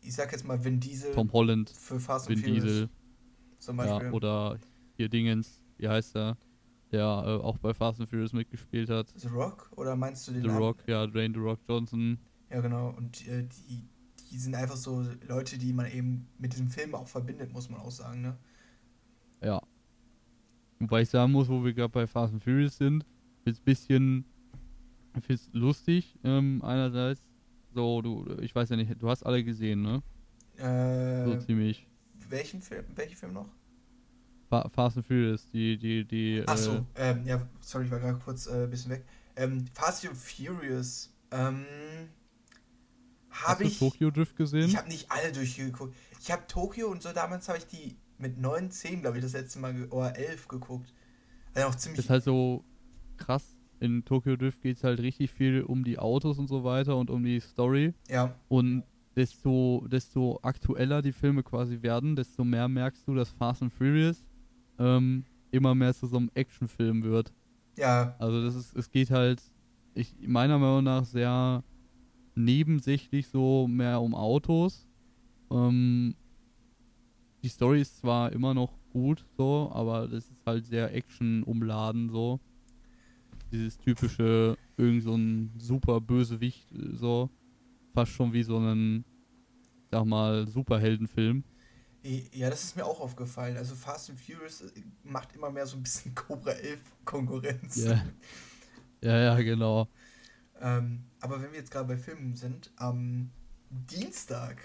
[0.00, 2.88] ich sag jetzt mal Vin Diesel Tom Holland, für Fast and Vin Furious Diesel,
[3.58, 4.06] zum Beispiel.
[4.06, 4.58] ja, oder
[4.96, 6.36] hier Dingens, wie heißt er,
[6.92, 9.08] der äh, auch bei Fast and Furious mitgespielt hat.
[9.14, 9.70] The Rock?
[9.76, 10.62] Oder meinst du den The Namen?
[10.62, 12.18] Rock, ja, Dwayne The Rock Johnson.
[12.50, 12.94] Ja, genau.
[12.96, 13.84] Und äh, die,
[14.30, 17.80] die sind einfach so Leute, die man eben mit diesem Film auch verbindet, muss man
[17.80, 18.38] auch sagen, ne?
[19.42, 19.60] Ja.
[20.78, 23.04] Wobei ich sagen muss, wo wir gerade bei Fast and Furious sind,
[23.44, 24.24] ist ein bisschen,
[25.28, 27.27] es lustig, ähm, einerseits.
[27.74, 30.02] So, du, ich weiß ja nicht, du hast alle gesehen, ne?
[30.56, 31.86] So Äh, ziemlich.
[32.28, 32.84] welchen Film?
[32.94, 33.48] Welchen Film noch?
[34.48, 36.42] Fa Fast and Furious, die, die, die.
[36.46, 39.04] Ach äh, so, ähm, ja, sorry, ich war gerade kurz äh, ein bisschen weg.
[39.36, 41.64] Ähm, Fast and Furious, ähm,
[43.30, 43.78] Habe ich.
[43.78, 44.64] Tokyo Drift gesehen?
[44.68, 45.94] Ich habe nicht alle durchgeguckt.
[46.20, 49.32] Ich habe Tokio und so damals habe ich die mit 9, 10, glaube ich, das
[49.34, 50.92] letzte Mal oder 11 geguckt.
[51.54, 51.98] Also auch ziemlich.
[51.98, 52.64] Das ist halt so
[53.16, 53.54] krass.
[53.80, 57.10] In Tokyo Drift geht es halt richtig viel um die Autos und so weiter und
[57.10, 57.94] um die Story.
[58.08, 58.34] Ja.
[58.48, 58.84] Und
[59.16, 64.24] desto, desto aktueller die Filme quasi werden, desto mehr merkst du, dass Fast and Furious
[64.78, 67.32] ähm, immer mehr zu so einem Actionfilm wird.
[67.76, 68.14] Ja.
[68.18, 69.42] Also das ist, es geht halt,
[69.94, 71.62] ich meiner Meinung nach sehr
[72.34, 74.86] nebensächlich so mehr um Autos.
[75.50, 76.14] Ähm,
[77.42, 82.08] die Story ist zwar immer noch gut so, aber das ist halt sehr Action umladen
[82.08, 82.40] so.
[83.50, 87.30] Dieses typische, irgend so ein super Bösewicht so,
[87.94, 89.04] fast schon wie so ein,
[89.90, 91.44] sag mal, Superheldenfilm.
[92.02, 93.56] Ja, das ist mir auch aufgefallen.
[93.56, 97.76] Also Fast and Furious äh, macht immer mehr so ein bisschen Cobra 11 Konkurrenz.
[97.76, 98.04] Ja,
[99.02, 99.88] ja, ja genau.
[100.60, 103.30] Ähm, aber wenn wir jetzt gerade bei Filmen sind, am
[103.70, 104.56] Dienstag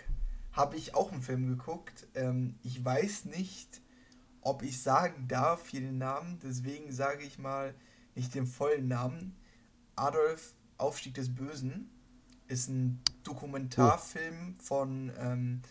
[0.52, 2.08] habe ich auch einen Film geguckt.
[2.14, 3.82] Ähm, ich weiß nicht,
[4.42, 7.74] ob ich sagen darf hier den Namen, deswegen sage ich mal
[8.16, 9.36] nicht den vollen Namen.
[9.96, 11.90] Adolf Aufstieg des Bösen
[12.48, 15.62] ist ein Dokumentarfilm von, ähm,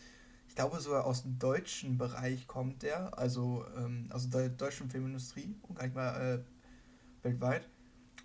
[0.49, 5.55] ich glaube sogar aus dem deutschen Bereich kommt der, also ähm, aus der deutschen Filmindustrie
[5.63, 6.43] und gar nicht mal äh,
[7.25, 7.69] weltweit.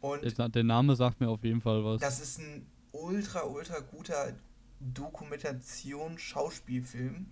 [0.02, 2.02] Und der, der Name sagt mir auf jeden Fall was.
[2.02, 4.34] Das ist ein ultra, ultra guter
[4.80, 7.26] Dokumentation-Schauspielfilm,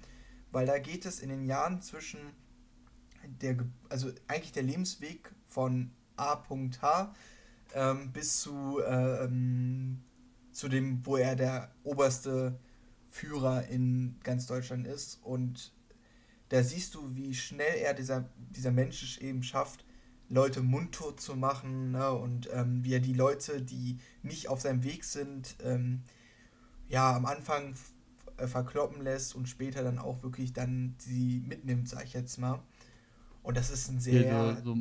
[0.51, 2.19] weil da geht es in den Jahren zwischen
[3.41, 3.57] der,
[3.89, 7.13] also eigentlich der Lebensweg von A.H.
[7.73, 10.01] Ähm, bis zu, ähm,
[10.51, 12.57] zu dem, wo er der oberste
[13.09, 15.19] Führer in ganz Deutschland ist.
[15.23, 15.73] Und
[16.49, 19.85] da siehst du, wie schnell er dieser, dieser Mensch eben schafft,
[20.29, 22.11] Leute mundtot zu machen ne?
[22.11, 26.01] und ähm, wie er die Leute, die nicht auf seinem Weg sind, ähm,
[26.87, 27.75] ja, am Anfang
[28.37, 32.61] äh, verkloppen lässt und später dann auch wirklich dann sie mitnimmt, sag ich jetzt mal.
[33.43, 34.25] Und das ist ein sehr.
[34.25, 34.77] Ja, so, so,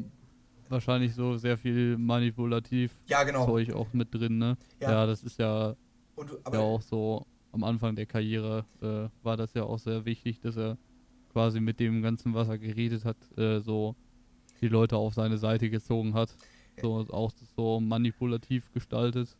[0.69, 3.47] wahrscheinlich so sehr viel manipulativ ja, genau.
[3.47, 4.57] Zeug auch mit drin, ne?
[4.81, 5.77] Ja, ja das ist ja,
[6.17, 10.41] und, ja auch so am Anfang der Karriere äh, war das ja auch sehr wichtig,
[10.41, 10.77] dass er
[11.33, 13.95] quasi mit dem ganzen, was er geredet hat, äh, so
[14.61, 16.35] die Leute auf seine Seite gezogen hat.
[16.81, 19.37] So auch so manipulativ gestaltet.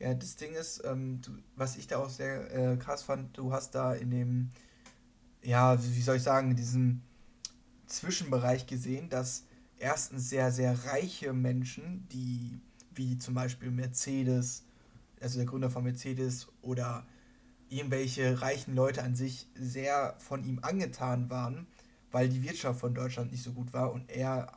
[0.00, 3.52] Ja, das Ding ist, ähm, du, was ich da auch sehr äh, krass fand, du
[3.52, 4.50] hast da in dem,
[5.42, 7.00] ja, wie soll ich sagen, in diesem
[7.86, 9.46] Zwischenbereich gesehen, dass
[9.84, 12.58] erstens sehr, sehr reiche Menschen, die,
[12.94, 14.64] wie zum Beispiel Mercedes,
[15.20, 17.06] also der Gründer von Mercedes oder
[17.68, 21.66] irgendwelche reichen Leute an sich sehr von ihm angetan waren,
[22.10, 24.52] weil die Wirtschaft von Deutschland nicht so gut war und er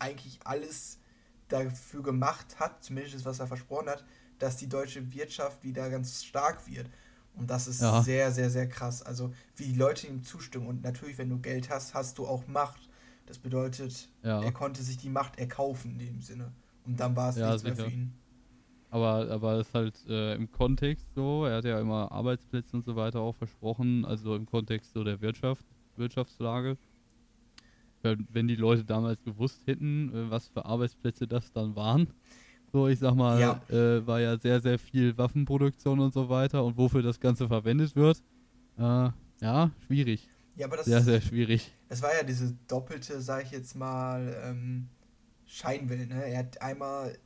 [0.00, 0.98] eigentlich alles
[1.46, 4.04] dafür gemacht hat, zumindest was er versprochen hat,
[4.40, 6.90] dass die deutsche Wirtschaft wieder ganz stark wird.
[7.34, 8.02] Und das ist ja.
[8.02, 9.02] sehr, sehr, sehr krass.
[9.02, 10.66] Also wie die Leute ihm zustimmen.
[10.66, 12.87] Und natürlich, wenn du Geld hast, hast du auch Macht.
[13.28, 14.42] Das bedeutet, ja.
[14.42, 16.50] er konnte sich die Macht erkaufen in dem Sinne.
[16.86, 17.74] Und dann war es ja, nichts sicher.
[17.74, 18.14] mehr für ihn.
[18.90, 22.86] Aber, aber es ist halt äh, im Kontext so, er hat ja immer Arbeitsplätze und
[22.86, 26.78] so weiter auch versprochen, also im Kontext so der Wirtschaft, Wirtschaftslage.
[28.00, 32.08] Wenn, wenn die Leute damals gewusst hätten, äh, was für Arbeitsplätze das dann waren,
[32.72, 33.60] so, ich sag mal, ja.
[33.68, 37.94] Äh, war ja sehr, sehr viel Waffenproduktion und so weiter und wofür das Ganze verwendet
[37.94, 38.22] wird.
[38.78, 39.10] Äh,
[39.40, 40.28] ja, schwierig.
[40.58, 41.72] Ja, aber das sehr, sehr schwierig.
[41.88, 44.88] Es war ja diese doppelte, sag ich jetzt mal, ähm,
[45.46, 46.08] Scheinwelt.
[46.08, 46.24] Ne?
[46.24, 47.16] Er hat einmal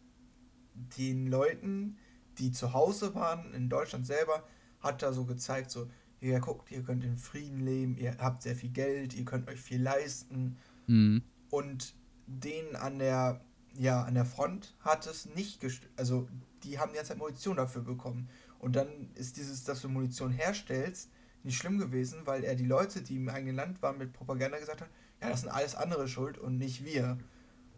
[0.75, 1.97] den Leuten,
[2.37, 4.47] die zu Hause waren, in Deutschland selber,
[4.81, 5.88] hat da so gezeigt, so,
[6.21, 9.61] ja, guckt, ihr könnt in Frieden leben, ihr habt sehr viel Geld, ihr könnt euch
[9.61, 10.59] viel leisten.
[10.87, 11.23] Mhm.
[11.51, 11.95] Und
[12.27, 13.40] denen an der
[13.79, 16.29] ja, an der Front hat es nicht gest also
[16.64, 18.29] die haben die ganze Zeit Munition dafür bekommen.
[18.59, 21.11] Und dann ist dieses, dass du Munition herstellst,
[21.44, 24.81] nicht schlimm gewesen, weil er die Leute, die im eigenen Land waren, mit Propaganda gesagt
[24.81, 24.88] hat,
[25.20, 27.18] ja, das sind alles andere schuld und nicht wir.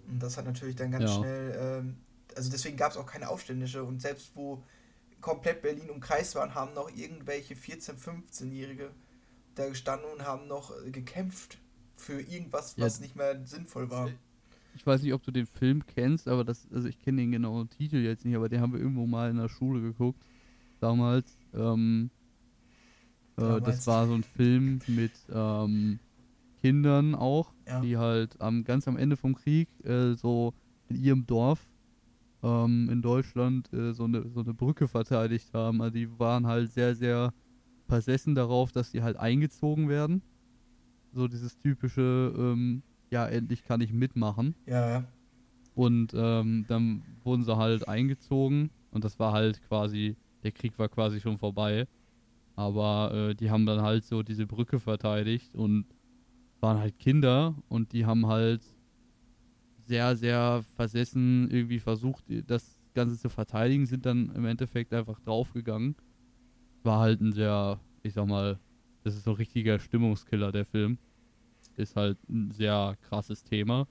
[0.08, 1.16] Und das hat natürlich dann ganz ja.
[1.16, 1.96] schnell, ähm,
[2.36, 4.62] also deswegen gab es auch keine Aufständische und selbst wo
[5.20, 8.90] komplett Berlin umkreist waren, haben noch irgendwelche 14-, 15-Jährige
[9.54, 11.58] da gestanden und haben noch gekämpft
[11.96, 13.02] für irgendwas, was ja.
[13.02, 14.10] nicht mehr sinnvoll war.
[14.76, 17.70] Ich weiß nicht, ob du den Film kennst, aber das, also ich kenne den genauen
[17.70, 20.20] Titel jetzt nicht, aber den haben wir irgendwo mal in der Schule geguckt.
[20.80, 21.38] Damals.
[21.54, 22.10] Ähm,
[23.36, 25.98] äh, das war so ein Film mit ähm,
[26.60, 27.80] Kindern auch, ja.
[27.80, 30.54] die halt am, ganz am Ende vom Krieg äh, so
[30.88, 31.66] in ihrem Dorf
[32.42, 35.80] ähm, in Deutschland äh, so, eine, so eine Brücke verteidigt haben.
[35.82, 37.32] Also die waren halt sehr, sehr
[37.86, 40.22] versessen darauf, dass die halt eingezogen werden.
[41.12, 44.54] So dieses typische, ähm, ja, endlich kann ich mitmachen.
[44.66, 45.04] Ja, ja.
[45.74, 50.88] Und ähm, dann wurden sie halt eingezogen und das war halt quasi, der Krieg war
[50.88, 51.86] quasi schon vorbei.
[52.56, 55.86] Aber äh, die haben dann halt so diese Brücke verteidigt und
[56.60, 58.62] waren halt Kinder und die haben halt
[59.86, 65.96] sehr, sehr versessen irgendwie versucht, das Ganze zu verteidigen, sind dann im Endeffekt einfach draufgegangen.
[66.84, 68.58] War halt ein sehr, ich sag mal,
[69.02, 70.98] das ist so ein richtiger Stimmungskiller, der Film.
[71.76, 73.86] Ist halt ein sehr krasses Thema.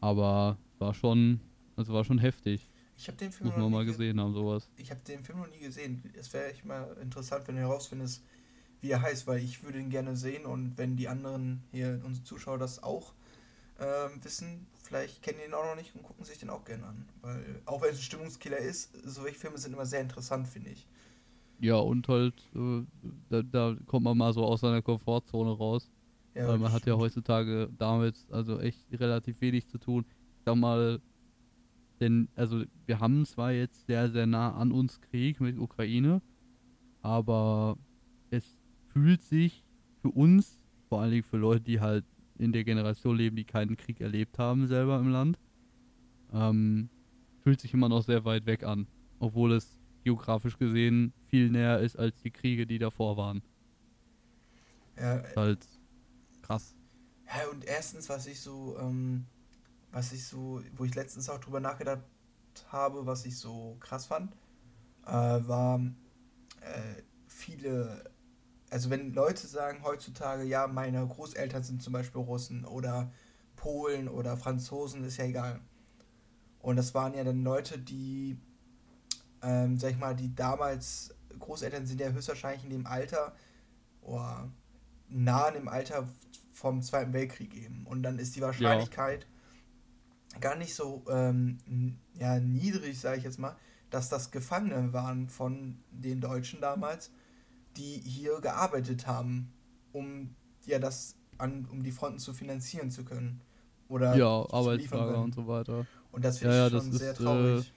[0.00, 1.40] Aber war schon,
[1.76, 2.70] also war schon heftig.
[2.98, 4.68] Ich habe den Film Muss man mal gesehen haben, sowas.
[4.76, 6.02] Ich habe den Film noch nie gesehen.
[6.18, 8.24] Es wäre echt mal interessant, wenn du herausfindest,
[8.80, 12.24] wie er heißt, weil ich würde ihn gerne sehen und wenn die anderen hier, unsere
[12.24, 13.12] Zuschauer, das auch
[13.78, 17.08] ähm, wissen, vielleicht kennen ihn auch noch nicht und gucken sich den auch gerne an.
[17.22, 20.84] Weil auch wenn es ein Stimmungskiller ist, solche Filme sind immer sehr interessant, finde ich.
[21.60, 22.82] Ja, und halt, äh,
[23.30, 25.88] da, da, kommt man mal so aus seiner Komfortzone raus.
[26.34, 30.04] Ja, weil man hat ja heutzutage damit also echt relativ wenig zu tun.
[30.38, 31.00] Ich sag mal,
[32.00, 36.22] denn, also wir haben zwar jetzt sehr, sehr nah an uns Krieg mit Ukraine,
[37.02, 37.76] aber
[38.30, 38.44] es
[38.92, 39.64] fühlt sich
[40.00, 40.58] für uns,
[40.88, 42.04] vor allen Dingen für Leute, die halt
[42.38, 45.38] in der Generation leben, die keinen Krieg erlebt haben selber im Land,
[46.32, 46.88] ähm,
[47.42, 48.86] fühlt sich immer noch sehr weit weg an,
[49.18, 53.42] obwohl es geografisch gesehen viel näher ist als die Kriege, die davor waren.
[54.96, 55.66] Ja, ist halt
[56.42, 56.74] krass.
[57.26, 59.26] Ja, und erstens, was ich so, ähm,
[59.98, 62.02] was ich so, wo ich letztens auch drüber nachgedacht
[62.68, 64.32] habe, was ich so krass fand,
[65.04, 65.80] äh, war
[66.60, 68.04] äh, viele,
[68.70, 73.10] also wenn Leute sagen heutzutage, ja, meine Großeltern sind zum Beispiel Russen oder
[73.56, 75.58] Polen oder Franzosen, ist ja egal.
[76.60, 78.38] Und das waren ja dann Leute, die
[79.42, 83.34] ähm, sag ich mal, die damals Großeltern sind ja höchstwahrscheinlich in dem Alter
[84.02, 84.48] oder
[85.08, 86.06] nah in dem Alter
[86.52, 87.84] vom Zweiten Weltkrieg eben.
[87.84, 89.37] Und dann ist die Wahrscheinlichkeit ja.
[90.40, 91.58] Gar nicht so ähm,
[92.18, 93.56] ja, niedrig, sage ich jetzt mal,
[93.90, 97.10] dass das Gefangene waren von den Deutschen damals,
[97.76, 99.52] die hier gearbeitet haben,
[99.92, 100.34] um
[100.66, 103.40] ja das an, um die Fronten zu finanzieren zu können.
[103.88, 105.86] Oder ja, Arbeitslager und so weiter.
[106.12, 107.66] Und das finde ja, ich ja, schon sehr ist, traurig.
[107.66, 107.72] Äh,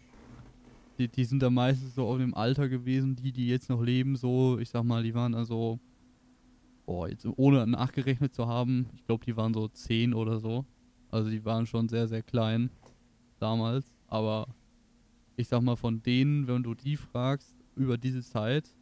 [0.97, 4.15] die, die sind da meistens so auf dem Alter gewesen, die, die jetzt noch leben,
[4.15, 5.79] so, ich sag mal, die waren also,
[6.85, 10.65] boah, jetzt ohne nachgerechnet zu haben, ich glaube, die waren so zehn oder so.
[11.11, 12.69] Also die waren schon sehr, sehr klein
[13.39, 13.93] damals.
[14.07, 14.47] Aber
[15.35, 18.73] ich sag mal, von denen, wenn du die fragst über diese Zeit,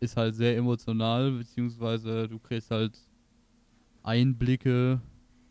[0.00, 2.98] ist halt sehr emotional, beziehungsweise du kriegst halt
[4.02, 5.00] Einblicke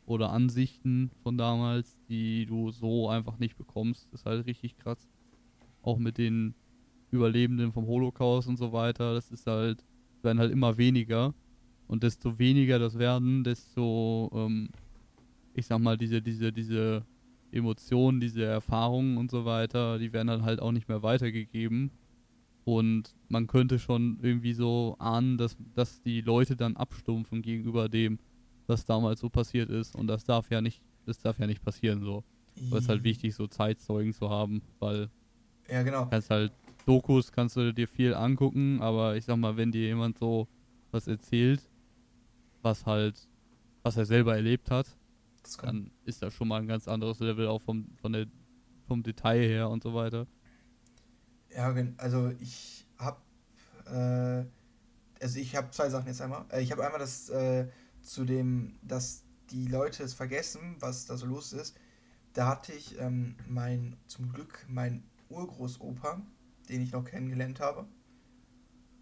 [0.05, 4.11] oder Ansichten von damals, die du so einfach nicht bekommst.
[4.13, 5.07] Ist halt richtig krass
[5.81, 6.53] auch mit den
[7.11, 9.83] Überlebenden vom Holocaust und so weiter, das ist halt,
[10.21, 11.33] werden halt immer weniger.
[11.87, 14.69] Und desto weniger das werden, desto, ähm,
[15.53, 17.05] ich sag mal, diese, diese, diese
[17.51, 21.91] Emotionen, diese Erfahrungen und so weiter, die werden dann halt auch nicht mehr weitergegeben.
[22.63, 28.19] Und man könnte schon irgendwie so ahnen, dass, dass die Leute dann abstumpfen gegenüber dem,
[28.67, 29.95] was damals so passiert ist.
[29.95, 32.23] Und das darf ja nicht, das darf ja nicht passieren so.
[32.55, 35.09] Es ist halt wichtig, so Zeitzeugen zu haben, weil
[35.69, 36.05] ja, genau.
[36.07, 36.51] Kannst halt
[36.85, 40.47] Dokus kannst du dir viel angucken, aber ich sag mal, wenn dir jemand so
[40.91, 41.61] was erzählt,
[42.61, 43.29] was halt,
[43.83, 44.97] was er selber erlebt hat,
[45.61, 48.27] dann ist das schon mal ein ganz anderes Level auch vom, von der,
[48.87, 50.27] vom Detail her und so weiter.
[51.55, 53.21] Ja, also ich hab,
[53.85, 54.45] äh,
[55.21, 56.45] also ich habe zwei Sachen jetzt einmal.
[56.49, 57.67] Äh, ich habe einmal das äh,
[58.01, 61.77] zu dem, dass die Leute es vergessen, was da so los ist.
[62.33, 66.21] Da hatte ich ähm, mein, zum Glück mein Urgroßopa,
[66.69, 67.85] den ich noch kennengelernt habe.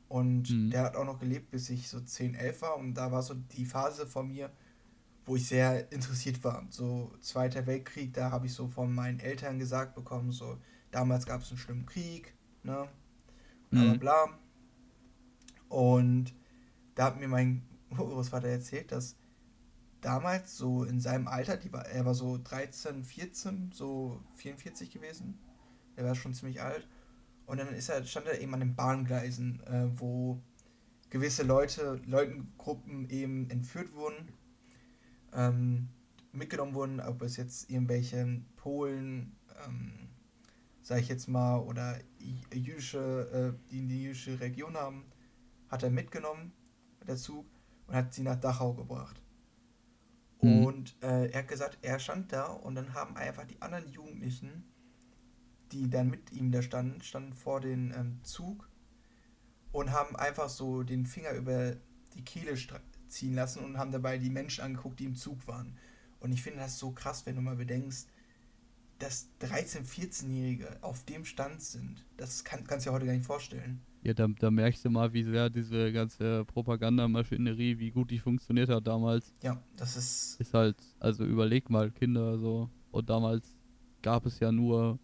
[0.08, 0.72] Und mhm.
[0.72, 2.78] der hat auch noch gelebt, bis ich so 10, 11 war.
[2.78, 4.50] Und da war so die Phase von mir,
[5.30, 6.66] wo ich sehr interessiert war.
[6.72, 10.58] So Zweiter Weltkrieg, da habe ich so von meinen Eltern gesagt bekommen, so
[10.90, 12.90] damals gab es einen schlimmen Krieg, ne?
[13.70, 14.00] Bla bla mhm.
[14.00, 14.40] bla.
[15.70, 16.34] Und
[16.96, 17.62] da hat mir mein
[17.96, 19.18] Großvater erzählt, dass
[20.02, 25.38] damals so in seinem Alter, die war, er war so 13, 14, so 44 gewesen,
[25.96, 26.88] der war schon ziemlich alt.
[27.46, 30.42] Und dann ist er, stand er eben an den Bahngleisen, äh, wo
[31.12, 34.39] gewisse Leute, Leutengruppen eben entführt wurden,
[35.34, 35.90] ähm,
[36.32, 40.10] mitgenommen wurden, ob es jetzt irgendwelche Polen, ähm,
[40.82, 42.00] sag ich jetzt mal, oder
[42.54, 45.06] jüdische, äh, die in die jüdische Region haben,
[45.70, 46.52] hat er mitgenommen,
[47.08, 47.46] der Zug,
[47.88, 49.22] und hat sie nach Dachau gebracht.
[50.42, 50.66] Mhm.
[50.66, 54.64] Und äh, er hat gesagt, er stand da und dann haben einfach die anderen Jugendlichen
[55.72, 58.70] die dann mit ihm da standen, standen vor dem ähm, Zug
[59.72, 61.76] und haben einfach so den Finger über
[62.16, 62.58] die Kehle
[63.10, 65.76] ziehen lassen und haben dabei die Menschen angeguckt, die im Zug waren.
[66.20, 68.08] Und ich finde das so krass, wenn du mal bedenkst,
[69.00, 72.06] dass 13-, 14-Jährige auf dem Stand sind.
[72.18, 73.82] Das kann, kannst du dir heute gar nicht vorstellen.
[74.04, 78.70] Ja, da, da merkst du mal, wie sehr diese ganze Propagandamaschinerie, wie gut die funktioniert
[78.70, 79.34] hat damals.
[79.42, 80.40] Ja, das ist.
[80.40, 82.70] Ist halt, also überleg mal, Kinder so.
[82.92, 83.58] Und damals
[84.02, 85.00] gab es ja nur,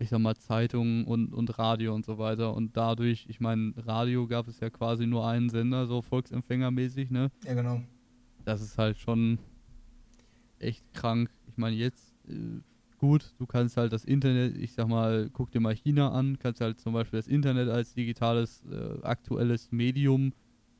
[0.00, 2.54] ich sag mal, Zeitungen und, und Radio und so weiter.
[2.54, 7.30] Und dadurch, ich meine, Radio gab es ja quasi nur einen Sender, so volksempfängermäßig, ne?
[7.44, 7.82] Ja, genau.
[8.44, 9.38] Das ist halt schon
[10.58, 11.30] echt krank.
[11.48, 12.60] Ich meine, jetzt, äh,
[12.96, 16.62] gut, du kannst halt das Internet, ich sag mal, guck dir mal China an, kannst
[16.62, 20.32] halt zum Beispiel das Internet als digitales, äh, aktuelles Medium,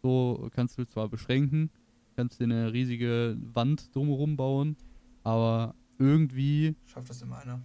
[0.02, 1.70] so kannst du zwar beschränken,
[2.16, 4.76] kannst dir eine riesige Wand drumherum bauen,
[5.24, 7.60] aber irgendwie Schafft das immer einer.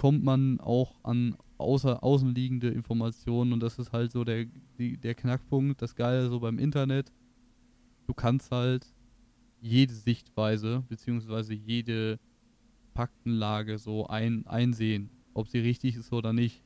[0.00, 4.46] Kommt man auch an außer, außenliegende Informationen und das ist halt so der,
[4.78, 7.12] die, der Knackpunkt, das Geile so beim Internet.
[8.06, 8.86] Du kannst halt
[9.60, 12.18] jede Sichtweise beziehungsweise jede
[12.94, 16.64] Faktenlage so ein, einsehen, ob sie richtig ist oder nicht.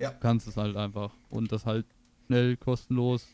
[0.00, 0.10] Ja.
[0.10, 1.86] Du kannst es halt einfach und das halt
[2.26, 3.28] schnell, kostenlos,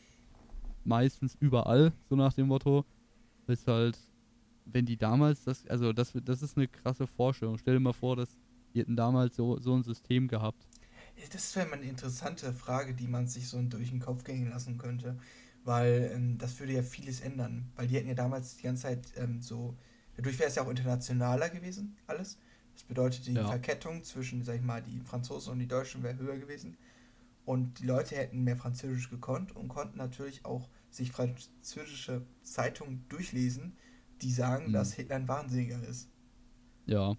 [0.84, 2.84] meistens überall, so nach dem Motto.
[3.46, 3.98] Ist halt,
[4.66, 7.56] wenn die damals das, also das, das ist eine krasse Vorstellung.
[7.56, 8.36] Stell dir mal vor, dass
[8.74, 10.68] die hätten damals so, so ein System gehabt.
[11.32, 14.78] Das wäre mal eine interessante Frage, die man sich so durch den Kopf gehen lassen
[14.78, 15.18] könnte.
[15.64, 17.70] Weil ähm, das würde ja vieles ändern.
[17.76, 19.76] Weil die hätten ja damals die ganze Zeit ähm, so.
[20.16, 22.38] Dadurch wäre es ja auch internationaler gewesen, alles.
[22.74, 23.44] Das bedeutet, die Ja.
[23.44, 26.76] Verkettung zwischen, sag ich mal, die Franzosen und die Deutschen wäre höher gewesen.
[27.44, 33.76] Und die Leute hätten mehr Französisch gekonnt und konnten natürlich auch sich französische Zeitungen durchlesen,
[34.22, 34.72] die sagen, Mhm.
[34.72, 36.10] dass Hitler ein Wahnsinniger ist.
[36.86, 37.16] Ja.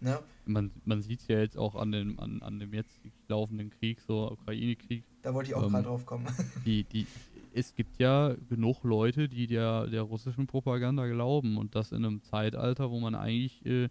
[0.00, 0.18] Ne?
[0.46, 4.32] Man, man sieht ja jetzt auch an dem, an, an dem jetzt laufenden Krieg, so
[4.32, 6.26] Ukraine-Krieg, Da wollte ich auch Ähm, gerade drauf kommen.
[6.66, 7.06] die, die,
[7.52, 12.22] es gibt ja genug Leute, die der, der russischen Propaganda glauben und das in einem
[12.22, 13.88] Zeitalter, wo man eigentlich äh,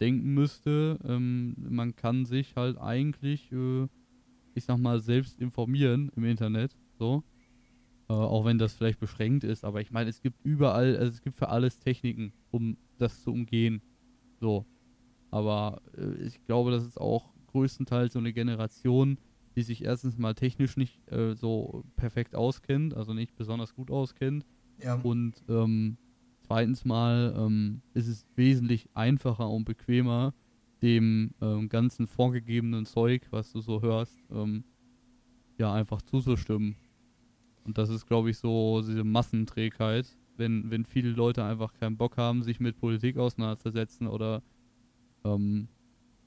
[0.00, 3.86] denken müsste, ähm, man kann sich halt eigentlich, äh,
[4.54, 7.22] ich sag mal, selbst informieren im Internet, so.
[8.08, 11.22] Äh, auch wenn das vielleicht beschränkt ist, aber ich meine, es gibt überall, also es
[11.22, 13.80] gibt für alles Techniken, um das zu umgehen.
[14.40, 14.66] So.
[15.34, 19.18] Aber äh, ich glaube, das ist auch größtenteils so eine Generation,
[19.56, 24.46] die sich erstens mal technisch nicht äh, so perfekt auskennt, also nicht besonders gut auskennt.
[24.80, 24.94] ja.
[24.94, 25.96] Und ähm,
[26.42, 30.34] zweitens mal ähm, ist es wesentlich einfacher und bequemer,
[30.82, 34.62] dem ähm, ganzen vorgegebenen Zeug, was du so hörst, ähm,
[35.58, 36.76] ja, einfach zuzustimmen.
[37.64, 42.18] Und das ist, glaube ich, so diese Massenträgheit, wenn, wenn viele Leute einfach keinen Bock
[42.18, 44.44] haben, sich mit Politik auseinanderzusetzen oder
[45.24, 45.68] ähm,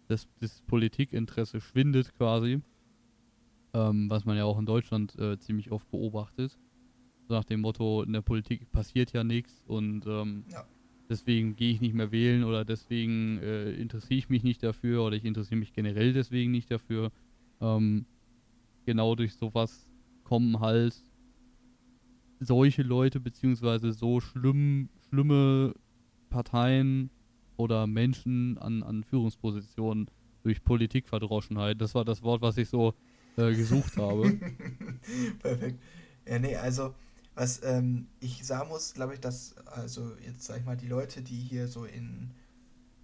[0.08, 2.62] das, das Politikinteresse schwindet quasi,
[3.74, 6.58] ähm, was man ja auch in Deutschland äh, ziemlich oft beobachtet.
[7.28, 10.66] So nach dem Motto, in der Politik passiert ja nichts und ähm, Ja.
[11.10, 15.16] deswegen gehe ich nicht mehr wählen oder deswegen äh, interessiere ich mich nicht dafür oder
[15.16, 17.12] ich interessiere mich generell deswegen nicht dafür.
[17.60, 18.06] Ähm,
[18.86, 19.92] genau durch sowas
[20.24, 20.96] kommen halt
[22.40, 25.74] solche Leute beziehungsweise so schlimm, schlimme
[26.30, 27.10] Parteien
[27.58, 30.10] oder Menschen an, an Führungspositionen
[30.44, 31.82] durch Politikverdroschenheit.
[31.82, 32.94] Das war das Wort, was ich so
[33.36, 34.32] äh, gesucht habe.
[35.40, 35.82] Perfekt.
[36.26, 36.94] Ja, nee, also,
[37.36, 41.22] was ähm, ich sagen muss, glaube ich, dass, also jetzt sag ich mal, die Leute,
[41.22, 42.32] die hier so in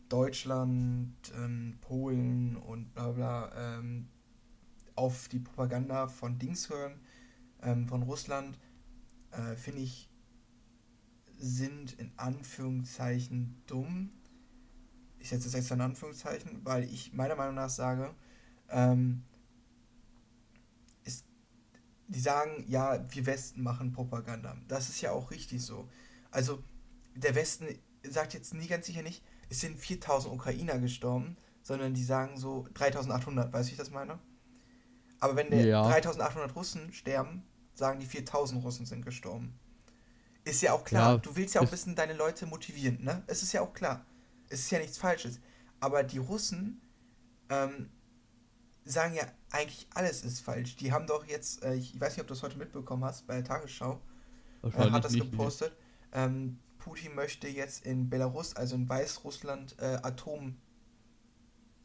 [0.10, 4.08] Deutschland, ähm, Polen und bla bla ähm,
[4.96, 7.00] auf die Propaganda von Dings hören,
[7.62, 8.60] ähm, von Russland,
[9.32, 10.10] äh, finde ich,
[11.38, 14.12] sind in Anführungszeichen dumm.
[15.24, 18.14] Ich setze das extra in Anführungszeichen, weil ich meiner Meinung nach sage,
[18.70, 19.24] ähm,
[21.06, 21.26] ist,
[22.10, 24.58] die sagen, ja, wir Westen machen Propaganda.
[24.68, 25.88] Das ist ja auch richtig so.
[26.30, 26.62] Also,
[27.16, 27.68] der Westen
[28.04, 32.68] sagt jetzt nie ganz sicher nicht, es sind 4000 Ukrainer gestorben, sondern die sagen so
[32.74, 34.20] 3800, weißt du, wie ich das meine?
[35.22, 35.84] Aber wenn der Ja.
[35.84, 37.44] 3800 Russen sterben,
[37.76, 39.58] sagen die 4000 Russen sind gestorben.
[40.44, 43.24] Ist ja auch klar, Ja, du willst ja auch ein bisschen deine Leute motivieren, ne?
[43.28, 44.06] Es ist ja auch klar.
[44.54, 45.40] Es ist ja nichts Falsches.
[45.80, 46.82] Aber die Russen
[47.50, 47.90] ähm,
[48.86, 50.76] sagen ja eigentlich alles ist falsch.
[50.76, 53.36] Die haben doch jetzt, äh, ich, weiß nicht, ob du das heute mitbekommen hast, bei
[53.36, 54.02] der Tagesschau,
[54.64, 55.76] äh, hat das gepostet.
[56.12, 60.58] Ähm, Putin möchte jetzt in Belarus, also in Weißrussland, äh, Atom,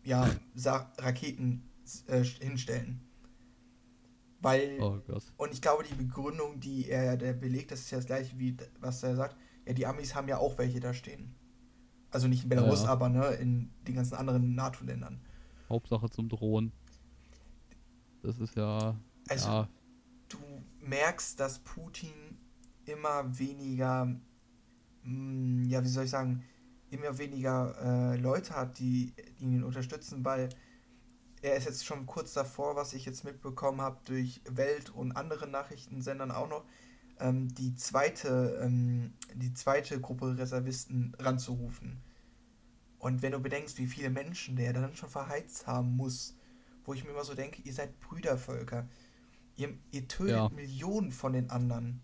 [0.02, 0.28] ja,
[0.98, 1.68] Raketen
[2.06, 3.00] äh, hinstellen.
[4.40, 5.00] Weil Oh
[5.36, 8.56] und ich glaube, die Begründung, die er der belegt, das ist ja das gleiche wie
[8.80, 9.36] was er sagt.
[9.66, 11.34] Ja, die Amis haben ja auch welche da stehen.
[12.10, 12.88] Also nicht in Belarus, Ja.
[12.90, 15.20] aber ne, in den ganzen anderen NATO-Ländern.
[15.68, 16.72] Hauptsache zum Drohen.
[18.22, 18.96] Das ist ja.
[19.28, 19.68] Also ja,
[20.28, 20.38] du
[20.80, 22.12] merkst, dass Putin
[22.86, 24.06] immer weniger,
[25.02, 26.42] mh, ja, wie soll ich sagen,
[26.90, 27.74] immer weniger
[28.14, 30.48] äh, Leute hat, die, die ihn unterstützen, weil
[31.42, 35.46] er ist jetzt schon kurz davor, was ich jetzt mitbekommen habe, durch Welt und andere
[35.46, 36.64] Nachrichtensendern auch noch,
[37.20, 42.02] ähm, die, zweite, ähm, die zweite Gruppe Reservisten ranzurufen.
[42.98, 46.36] Und wenn du bedenkst, wie viele Menschen der dann schon verheizt haben muss,
[46.84, 48.88] wo ich mir immer so denke, ihr seid Brüdervölker.
[49.56, 50.48] Ihr, ihr tötet ja.
[50.48, 52.00] Millionen von den anderen.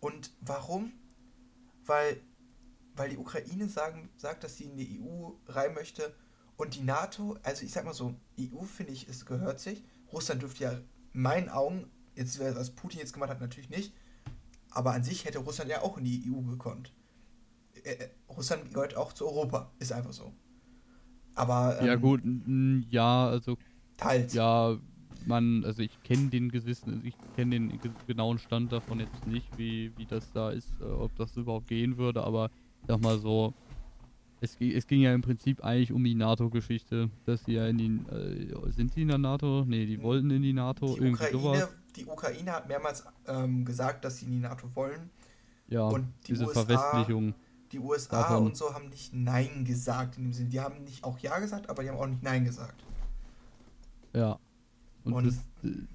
[0.00, 0.92] Und warum?
[1.86, 2.20] Weil,
[2.94, 6.14] weil die Ukraine sagen, sagt, dass sie in die EU rein möchte
[6.56, 9.84] und die NATO, also ich sag mal so, EU finde ich, es gehört sich.
[10.12, 13.92] Russland dürfte ja in meinen Augen, jetzt was Putin jetzt gemacht hat, natürlich nicht,
[14.70, 16.92] aber an sich hätte Russland ja auch in die EU gekonnt.
[17.84, 20.32] Äh, äh, Russland gehört auch zu Europa, ist einfach so.
[21.34, 21.78] Aber.
[21.80, 22.22] Ähm, ja, gut,
[22.90, 23.56] ja, also.
[23.96, 24.34] Teils.
[24.34, 24.78] Ja,
[25.26, 29.92] man, also ich kenne den gewissen, ich kenne den genauen Stand davon jetzt nicht, wie,
[29.96, 32.50] wie das da ist, äh, ob das überhaupt gehen würde, aber
[32.82, 33.54] ich sag mal so,
[34.40, 38.14] es, es ging ja im Prinzip eigentlich um die NATO-Geschichte, dass sie ja in die,
[38.14, 39.64] äh, sind sie in der NATO?
[39.66, 41.68] Nee, die wollten in die NATO, die irgendwie Ukraine, sowas.
[41.98, 45.10] Die Ukraine hat mehrmals ähm, gesagt, dass sie in die NATO wollen.
[45.68, 47.34] Ja, und die diese USA, Verwestlichung.
[47.72, 48.46] Die USA davon.
[48.46, 50.48] und so haben nicht Nein gesagt in dem Sinne.
[50.48, 52.82] Die haben nicht auch Ja gesagt, aber die haben auch nicht Nein gesagt.
[54.14, 54.38] Ja.
[55.04, 55.44] Und, und das,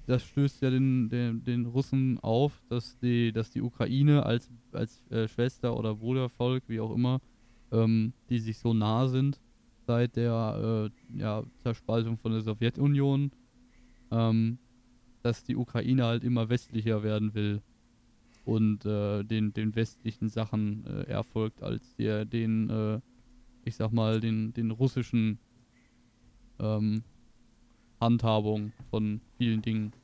[0.06, 5.02] das, stößt ja den, den, den Russen auf, dass die, dass die Ukraine als, als
[5.10, 7.20] äh, Schwester oder Brudervolk, wie auch immer,
[7.70, 9.40] ähm, die sich so nah sind
[9.86, 13.30] seit der äh, ja, Zerspaltung von der Sowjetunion,
[14.10, 14.58] ähm,
[15.24, 17.62] dass die Ukraine halt immer westlicher werden will
[18.44, 23.00] und äh, den, den westlichen Sachen äh, erfolgt als der den, äh,
[23.64, 25.38] ich sag mal, den, den russischen
[26.60, 27.04] ähm,
[28.00, 29.94] Handhabung von vielen Dingen.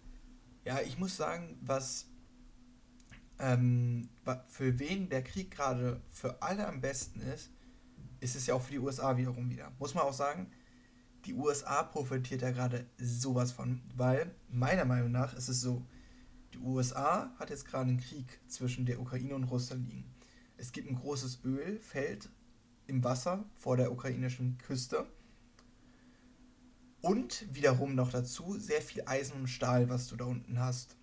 [0.64, 2.08] Ja, ich muss sagen, was
[3.38, 4.08] ähm,
[4.48, 7.50] für wen der Krieg gerade für alle am besten ist,
[8.20, 9.70] ist es ja auch für die USA wiederum wieder.
[9.78, 10.50] Muss man auch sagen,
[11.24, 15.84] die USA profitiert da gerade sowas von, weil meiner Meinung nach ist es so,
[16.54, 20.04] die USA hat jetzt gerade einen Krieg zwischen der Ukraine und Russland liegen.
[20.56, 22.28] Es gibt ein großes Ölfeld
[22.86, 25.06] im Wasser vor der ukrainischen Küste.
[27.02, 30.96] Und wiederum noch dazu sehr viel Eisen und Stahl, was du da unten hast.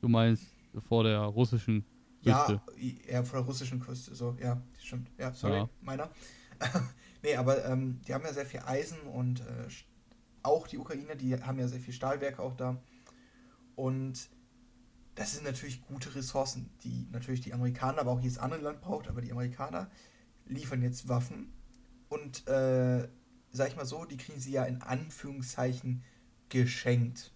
[0.00, 0.44] Du meinst
[0.88, 1.84] vor der russischen
[2.22, 2.60] Küste?
[2.76, 4.14] Ja, eher vor der russischen Küste.
[4.14, 5.10] So, ja, stimmt.
[5.18, 5.70] Ja, sorry, ja.
[5.80, 6.10] meiner.
[7.22, 9.68] nee, aber ähm, die haben ja sehr viel Eisen und äh,
[10.42, 12.80] auch die Ukraine, die haben ja sehr viel Stahlwerke auch da.
[13.74, 14.28] Und
[15.14, 19.08] das sind natürlich gute Ressourcen, die natürlich die Amerikaner, aber auch jedes andere Land braucht.
[19.08, 19.90] Aber die Amerikaner
[20.46, 21.52] liefern jetzt Waffen
[22.08, 23.08] und, äh,
[23.50, 26.04] sag ich mal so, die kriegen sie ja in Anführungszeichen
[26.48, 27.32] geschenkt.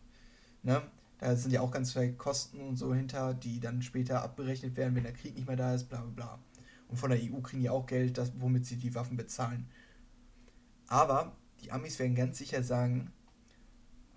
[0.63, 0.83] Ne?
[1.19, 4.95] Da sind ja auch ganz viele Kosten und so hinter, die dann später abberechnet werden,
[4.95, 6.39] wenn der Krieg nicht mehr da ist, bla bla bla.
[6.91, 9.69] Und von der EU kriegen die auch Geld, das, womit sie die Waffen bezahlen.
[10.89, 13.13] Aber die Amis werden ganz sicher sagen,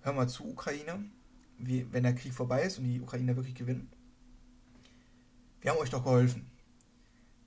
[0.01, 1.05] hör mal zu, Ukraine,
[1.59, 3.91] wie, wenn der Krieg vorbei ist und die Ukrainer wirklich gewinnen,
[5.61, 6.49] wir haben euch doch geholfen.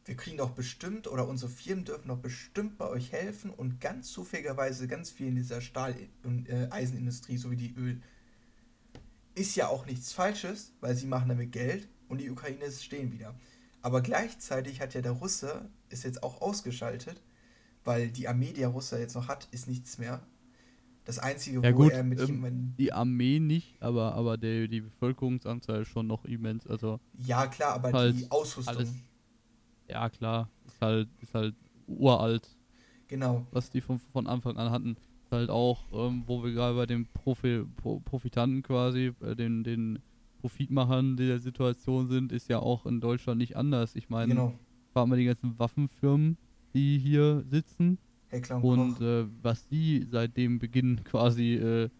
[0.04, 4.12] Wir kriegen doch bestimmt, oder unsere Firmen dürfen doch bestimmt bei euch helfen und ganz
[4.12, 8.00] zufälligerweise ganz viel in dieser Stahl- und äh, Eisenindustrie sowie die Öl.
[9.34, 13.34] Ist ja auch nichts Falsches, weil sie machen damit Geld und die Ukraine stehen wieder.
[13.86, 17.22] Aber gleichzeitig hat ja der Russe, ist jetzt auch ausgeschaltet,
[17.84, 20.26] weil die Armee, die der Russe jetzt noch hat, ist nichts mehr.
[21.04, 22.74] Das Einzige, ja, wo gut, er mit ähm.
[22.76, 26.66] Die Armee nicht, aber, aber der, die Bevölkerungsanzahl ist schon noch immens.
[26.66, 28.76] Also ja, klar, aber halt die Ausrüstung.
[28.76, 28.92] Alles,
[29.88, 30.50] ja, klar.
[30.66, 31.54] Ist halt, ist halt
[31.86, 32.56] uralt.
[33.06, 33.46] Genau.
[33.52, 34.96] Was die von, von Anfang an hatten.
[35.22, 39.62] Ist halt auch, ähm, wo wir gerade bei den Profi, Pro, Profitanten quasi, äh, den,
[39.62, 40.02] den
[40.46, 43.96] Profitmachern der Situation sind, ist ja auch in Deutschland nicht anders.
[43.96, 44.54] Ich meine, genau.
[44.92, 46.38] fahren wir die ganzen Waffenfirmen,
[46.72, 47.98] die hier sitzen.
[48.28, 51.90] Heckler und, und äh, was die seit dem Beginn quasi äh,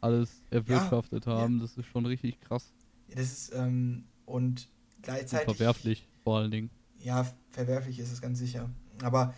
[0.00, 1.62] alles erwirtschaftet ja, haben, ja.
[1.62, 2.72] das ist schon richtig krass.
[3.08, 4.68] Ja, das ist, ähm, und
[5.02, 5.48] gleichzeitig.
[5.48, 6.70] Und verwerflich, vor allen Dingen.
[7.00, 8.70] Ja, verwerflich ist es ganz sicher.
[9.02, 9.34] Aber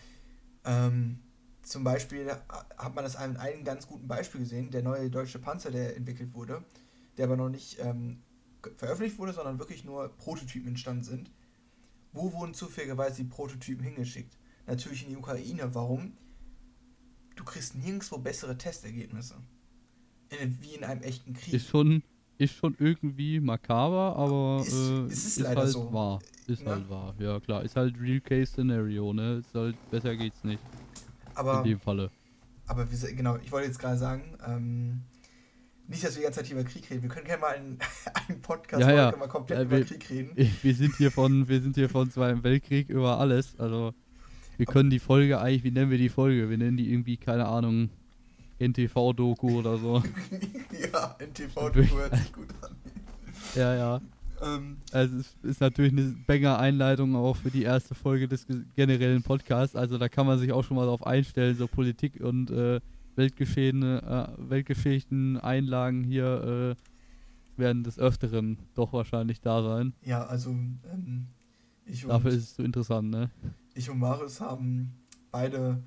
[0.65, 1.17] ähm,
[1.63, 5.71] zum Beispiel hat man das an einem ganz guten Beispiel gesehen, der neue deutsche Panzer,
[5.71, 6.63] der entwickelt wurde,
[7.17, 8.21] der aber noch nicht ähm,
[8.77, 11.31] veröffentlicht wurde, sondern wirklich nur Prototypen entstanden sind.
[12.13, 14.37] Wo wurden zufälligerweise die Prototypen hingeschickt?
[14.67, 15.73] Natürlich in die Ukraine.
[15.75, 16.13] Warum?
[17.35, 19.35] Du kriegst nirgendwo bessere Testergebnisse.
[20.29, 21.53] In, wie in einem echten Krieg.
[21.53, 22.03] Ist schon,
[22.37, 25.91] ist schon irgendwie makaber, aber ist, äh, ist, ist halt so.
[25.93, 26.19] wahr.
[26.47, 26.71] Ist ja.
[26.71, 27.63] halt wahr, ja klar.
[27.63, 29.37] Ist halt Real Case Scenario, ne?
[29.37, 30.61] Ist halt, besser geht's nicht.
[31.33, 32.09] Aber, in dem Falle.
[32.67, 35.01] Aber wie, genau, ich wollte jetzt gerade sagen, ähm,
[35.87, 37.03] nicht, dass wir die ganze Zeit über Krieg reden.
[37.03, 37.79] Wir können gerne mal einen,
[38.27, 39.17] einen Podcast ja, ja.
[39.17, 40.31] mal komplett äh, wir, über Krieg reden.
[40.61, 43.59] Wir sind hier von, wir sind hier von Zweiten Weltkrieg über alles.
[43.59, 43.93] Also
[44.57, 46.49] wir können die Folge eigentlich, wie nennen wir die Folge?
[46.49, 47.89] Wir nennen die irgendwie, keine Ahnung,
[48.59, 50.01] NTV-Doku oder so.
[50.93, 52.75] ja, NTV-Doku hört sich gut an.
[53.53, 54.01] Ja, ja.
[54.41, 59.75] Ähm, also es ist natürlich eine Banger-Einleitung auch für die erste Folge des generellen Podcasts.
[59.75, 62.79] Also da kann man sich auch schon mal darauf einstellen, so Politik und äh,
[63.15, 66.75] Weltgeschehen, äh, Weltgeschichten, Einlagen hier
[67.57, 69.93] äh, werden des Öfteren doch wahrscheinlich da sein.
[70.03, 71.27] Ja, also ähm,
[71.85, 73.29] ich und, Dafür ist es so interessant, ne?
[73.73, 74.93] Ich und Marius haben
[75.31, 75.81] beide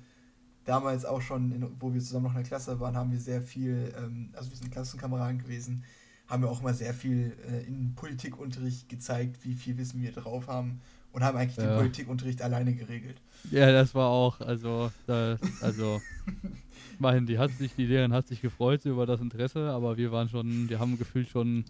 [0.63, 3.41] damals auch schon, in, wo wir zusammen noch in der Klasse waren, haben wir sehr
[3.41, 5.83] viel, ähm, also wir sind Klassenkameraden gewesen,
[6.27, 10.47] haben wir auch immer sehr viel äh, in Politikunterricht gezeigt, wie viel Wissen wir drauf
[10.47, 10.79] haben
[11.11, 11.65] und haben eigentlich ja.
[11.65, 13.19] den Politikunterricht alleine geregelt.
[13.51, 15.99] Ja, das war auch, also, das, also,
[16.99, 20.29] immerhin, die hat sich, die Lehrerin hat sich gefreut über das Interesse, aber wir waren
[20.29, 21.63] schon, wir haben gefühlt schon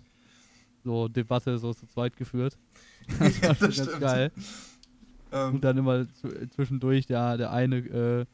[0.84, 2.58] so Debatte so zu zweit geführt.
[3.20, 4.32] Das war ja, das ganz geil.
[5.32, 5.56] Ähm.
[5.56, 6.06] Und dann immer
[6.52, 8.26] zwischendurch der, der eine äh,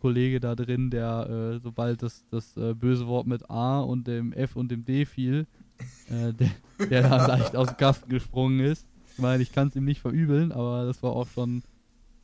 [0.00, 4.32] Kollege da drin, der äh, sobald das, das äh, böse Wort mit A und dem
[4.32, 5.46] F und dem D fiel,
[6.08, 6.32] äh,
[6.78, 8.86] der, der dann leicht aus dem Kasten gesprungen ist.
[9.12, 11.62] Ich meine, ich kann es ihm nicht verübeln, aber das war auch schon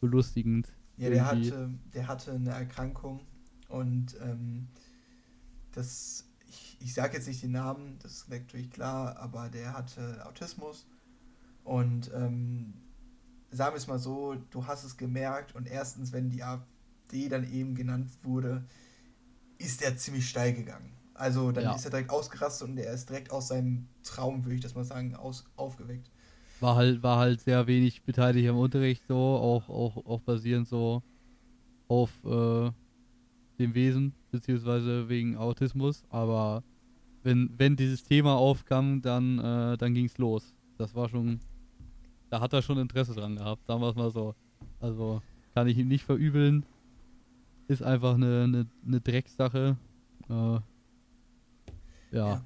[0.01, 0.66] belustigend.
[0.97, 3.20] Ja, der hatte, der hatte eine Erkrankung
[3.71, 4.68] und ähm,
[5.73, 10.27] das, ich, ich sage jetzt nicht den Namen, das ist natürlich klar, aber der hatte
[10.27, 10.87] Autismus
[11.64, 12.75] und ähm,
[13.51, 17.51] sagen wir es mal so, du hast es gemerkt und erstens, wenn die AfD dann
[17.51, 18.64] eben genannt wurde,
[19.59, 20.93] ist er ziemlich steil gegangen.
[21.14, 21.75] Also dann ja.
[21.75, 24.85] ist er direkt ausgerastet und er ist direkt aus seinem Traum, würde ich das mal
[24.85, 26.11] sagen, aus, aufgeweckt.
[26.61, 31.03] War halt, war halt sehr wenig beteiligt am Unterricht so, auch, auch, auch basierend so
[31.89, 32.71] auf äh,
[33.61, 36.65] dem Wesen, beziehungsweise wegen Autismus, aber
[37.23, 40.55] wenn, wenn dieses Thema aufkam, dann, äh, dann ging es los.
[40.79, 41.39] Das war schon,
[42.31, 44.35] da hat er schon Interesse dran gehabt, sagen wir es mal so.
[44.81, 45.21] Also
[45.55, 46.65] kann ich ihm nicht verübeln.
[47.69, 49.77] Ist einfach eine, eine, eine Drecksache.
[50.29, 50.63] Äh, ja.
[52.13, 52.43] ja.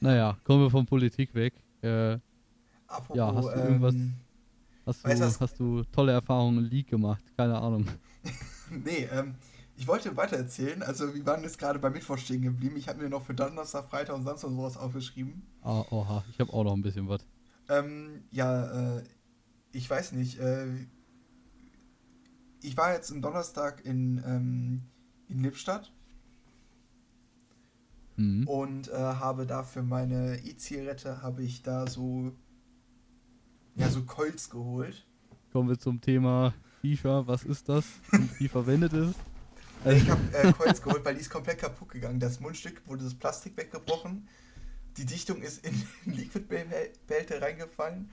[0.00, 1.54] Naja, kommen wir von Politik weg.
[1.82, 2.18] Äh,
[2.86, 3.94] Apropos, ja, hast du irgendwas.
[3.94, 4.14] Ähm,
[4.86, 7.22] hast, du, hast du tolle Erfahrungen im League gemacht?
[7.36, 7.86] Keine Ahnung.
[8.70, 9.34] nee, ähm,
[9.76, 10.82] ich wollte weiter erzählen.
[10.82, 12.76] Also, wir waren jetzt gerade bei Mittwoch stehen geblieben.
[12.76, 15.42] Ich habe mir noch für Donnerstag, Freitag und Samstag sowas aufgeschrieben.
[15.62, 17.24] Ah, oha, ich habe auch noch ein bisschen was.
[17.68, 19.04] Ähm, ja, äh,
[19.72, 20.38] ich weiß nicht.
[20.38, 20.66] Äh,
[22.60, 24.82] ich war jetzt am Donnerstag in, ähm,
[25.28, 25.92] in Lippstadt
[28.16, 28.46] Mhm.
[28.46, 32.32] Und äh, habe da für meine E-Zigarette habe ich da so
[33.74, 35.06] ja so Colts geholt.
[35.52, 37.26] Kommen wir zum Thema FIFA.
[37.26, 39.14] Was ist das und wie verwendet es?
[39.84, 42.18] Also ich habe äh, Colts geholt, weil die ist komplett kaputt gegangen.
[42.18, 44.26] Das Mundstück wurde das Plastik weggebrochen.
[44.96, 45.74] Die Dichtung ist in
[46.06, 48.08] den Liquid-Behälter reingefallen.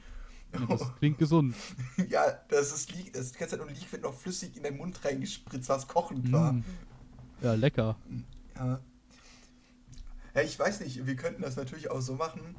[0.54, 1.56] Ja, das klingt gesund.
[2.10, 5.04] ja, das ist, das ist die ganze Zeit nur Liquid noch flüssig in den Mund
[5.06, 6.54] reingespritzt, was kochend war.
[6.54, 6.64] Mm.
[7.42, 7.96] Ja, lecker.
[8.56, 8.82] Ja,
[10.34, 12.56] ja, ich weiß nicht, wir könnten das natürlich auch so machen.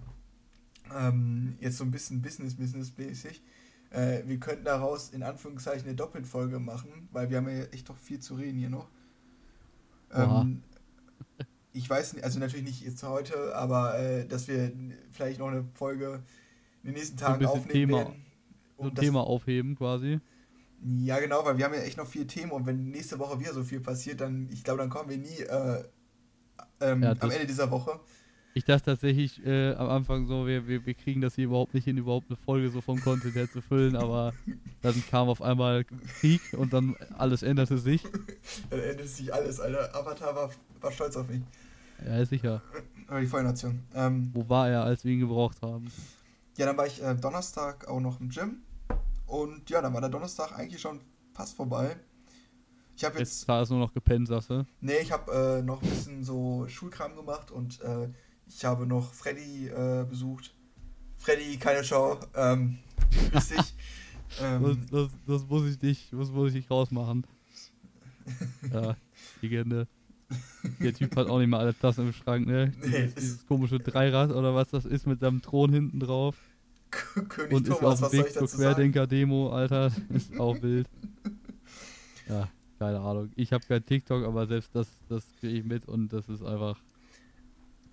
[0.94, 3.42] Ähm, jetzt so ein bisschen Business-Business-mäßig.
[3.90, 7.96] Äh, wir könnten daraus in Anführungszeichen eine Doppelfolge machen, weil wir haben ja echt doch
[7.96, 8.88] viel zu reden hier noch.
[10.14, 10.62] Ähm,
[11.72, 14.72] ich weiß nicht, also natürlich nicht jetzt heute, aber äh, dass wir
[15.10, 16.22] vielleicht noch eine Folge
[16.82, 18.26] in den nächsten Tagen aufnehmen Thema, werden.
[18.76, 20.20] Um so ein Thema aufheben quasi.
[20.84, 23.52] Ja, genau, weil wir haben ja echt noch viele Themen und wenn nächste Woche wieder
[23.52, 25.84] so viel passiert, dann, ich glaube, dann kommen wir nie äh,
[26.80, 28.00] ähm, ja, am Ende dieser Woche.
[28.54, 31.84] Ich dachte tatsächlich äh, am Anfang so, wir, wir, wir kriegen das hier überhaupt nicht
[31.84, 34.34] hin, überhaupt eine Folge so vom Content her zu füllen, aber
[34.82, 35.84] dann kam auf einmal
[36.20, 38.02] Krieg und dann alles änderte sich.
[38.70, 39.94] dann änderte sich alles, Alter.
[39.94, 40.50] Avatar war,
[40.80, 41.40] war stolz auf mich.
[42.04, 42.62] Ja, sicher.
[43.06, 43.82] Aber die Feuernation.
[43.94, 45.90] Ähm, Wo war er, als wir ihn gebraucht haben?
[46.58, 48.62] Ja, dann war ich äh, Donnerstag auch noch im Gym.
[49.26, 51.00] Und ja, dann war der Donnerstag eigentlich schon
[51.32, 51.96] fast vorbei.
[52.96, 53.40] Ich habe jetzt.
[53.40, 54.66] Jetzt hast du nur noch gepennt, sagst du?
[54.80, 58.08] Nee, ich habe äh, noch ein bisschen so Schulkram gemacht und äh,
[58.46, 60.54] ich habe noch Freddy äh, besucht.
[61.16, 62.18] Freddy, keine Show.
[62.34, 62.78] Ähm,
[63.32, 63.74] grüß dich.
[64.40, 67.26] ähm, das, das, das, muss ich nicht, das muss ich nicht rausmachen.
[68.72, 68.96] ja,
[69.40, 69.86] Legende.
[70.80, 72.72] Der Typ hat auch nicht mal alle Tassen im Schrank, ne?
[72.80, 76.36] Nee, dieses, dieses komische Dreirad oder was das ist mit seinem Thron hinten drauf.
[76.90, 79.90] König und Thomas, ist auf dem Weg zur Querdenker-Demo, Alter.
[80.10, 80.88] Ist auch wild.
[82.28, 83.30] Ja, keine Ahnung.
[83.34, 86.78] Ich habe kein TikTok, aber selbst das, das kriege ich mit und das ist einfach.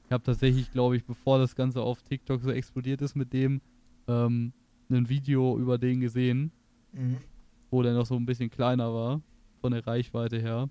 [0.09, 3.61] Ich habe tatsächlich, glaube ich, bevor das Ganze auf TikTok so explodiert ist mit dem,
[4.07, 4.53] ähm,
[4.89, 6.51] ein Video über den gesehen,
[6.93, 7.17] mhm.
[7.69, 9.21] wo der noch so ein bisschen kleiner war,
[9.61, 10.67] von der Reichweite her.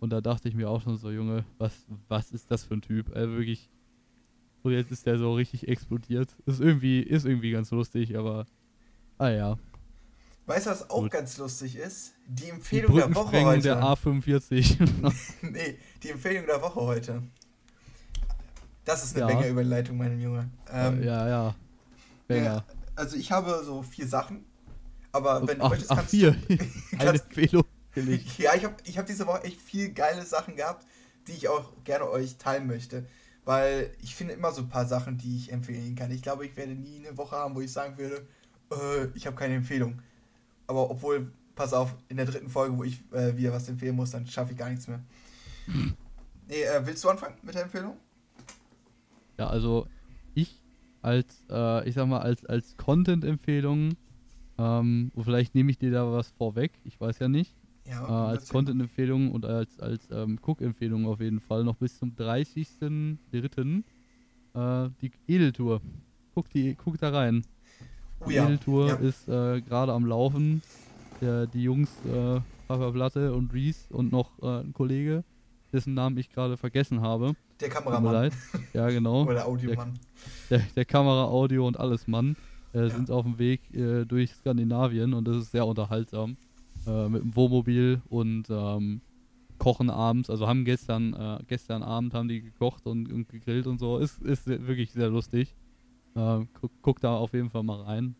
[0.00, 2.82] Und da dachte ich mir auch schon so, Junge, was, was ist das für ein
[2.82, 3.14] Typ?
[3.14, 3.70] Also wirklich.
[4.64, 6.34] Und jetzt ist der so richtig explodiert.
[6.44, 8.46] Ist irgendwie, ist irgendwie ganz lustig, aber.
[9.16, 9.58] Ah ja.
[10.46, 11.12] Weißt du, was auch Gut.
[11.12, 12.14] ganz lustig ist?
[12.26, 13.62] Die Die Empfehlung der Woche heute.
[13.62, 15.12] der A45.
[15.52, 17.22] nee, die Empfehlung der Woche heute.
[18.86, 19.36] Das ist eine Ja.
[19.36, 20.48] Menge Überleitung, mein Junge.
[20.72, 21.54] Ähm, ja, ja.
[22.28, 22.42] Banger.
[22.44, 22.64] ja,
[22.94, 24.46] also ich habe so vier Sachen,
[25.12, 26.30] aber wenn du ach, möchtest, ach, kannst vier.
[26.30, 26.38] du...
[26.92, 27.64] Eine kannst, Empfehlung
[28.38, 30.86] ja, ich habe ich hab diese Woche echt viel geile Sachen gehabt,
[31.26, 33.06] die ich auch gerne euch teilen möchte.
[33.44, 36.10] Weil ich finde immer so ein paar Sachen, die ich empfehlen kann.
[36.10, 38.26] Ich glaube, ich werde nie eine Woche haben, wo ich sagen würde,
[38.70, 40.02] äh, ich habe keine Empfehlung.
[40.66, 44.10] Aber obwohl, pass auf, in der dritten Folge, wo ich äh, wieder was empfehlen muss,
[44.10, 45.00] dann schaffe ich gar nichts mehr.
[46.48, 47.96] Nee, äh, willst du anfangen mit der Empfehlung?
[49.38, 49.86] Ja, also
[50.34, 50.62] ich
[51.02, 53.94] als, äh, ich sag mal, als, als Content-Empfehlung,
[54.58, 57.54] ähm, vielleicht nehme ich dir da was vorweg, ich weiß ja nicht,
[57.88, 58.48] Ja, äh, als.
[58.48, 63.84] Content-Empfehlung und als, als ähm, Cook-Empfehlung auf jeden Fall noch bis zum 30.03.
[64.54, 65.80] Äh, die Edeltour.
[66.34, 67.44] Guck, die, guck da rein.
[68.20, 68.44] Oh Die ja.
[68.46, 68.94] Edeltour ja.
[68.96, 70.62] ist äh, gerade am Laufen.
[71.20, 75.24] Der, die Jungs, äh, Papa Platte und Reese und noch äh, ein Kollege,
[75.76, 77.34] dessen Namen ich gerade vergessen habe.
[77.60, 78.12] Der Kameramann.
[78.12, 78.32] leid.
[78.72, 79.24] Ja, genau.
[79.24, 79.98] Oder Audiomann.
[80.50, 82.36] Der, der Kamera, Audio und alles Mann
[82.74, 82.88] äh, Ja.
[82.90, 86.36] sind auf dem Weg äh, durch Skandinavien und das ist sehr unterhaltsam.
[86.86, 89.00] Äh, mit dem Wohnmobil und ähm,
[89.58, 90.28] kochen abends.
[90.30, 93.98] Also haben gestern, äh, gestern Abend haben die gekocht und, und gegrillt und so.
[93.98, 95.54] Ist, ist wirklich sehr lustig.
[96.14, 98.14] Äh, guck, guck da auf jeden Fall mal rein.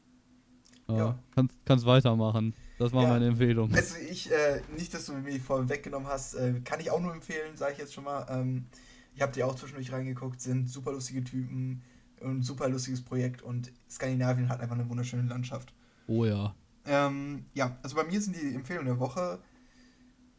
[0.88, 1.18] Äh, Ja.
[1.34, 2.54] kannst, kannst weitermachen.
[2.78, 3.08] Das war Ja.
[3.10, 3.72] meine Empfehlung.
[3.74, 7.00] Also ich, äh, nicht, dass du mir die vorhin weggenommen hast, äh, kann ich auch
[7.00, 8.26] nur empfehlen, sage ich jetzt schon mal.
[8.28, 8.66] Ähm,
[9.14, 11.82] ich habe die auch zwischendurch reingeguckt, sind super lustige Typen
[12.20, 15.72] und super lustiges Projekt und Skandinavien hat einfach eine wunderschöne Landschaft.
[16.06, 16.54] Oh ja.
[16.84, 19.38] Ähm, ja, also bei mir sind die Empfehlungen der Woche.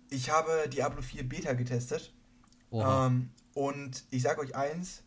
[0.09, 2.13] Ich habe Diablo 4 Beta getestet.
[2.71, 5.01] Ähm, und ich sage euch eins,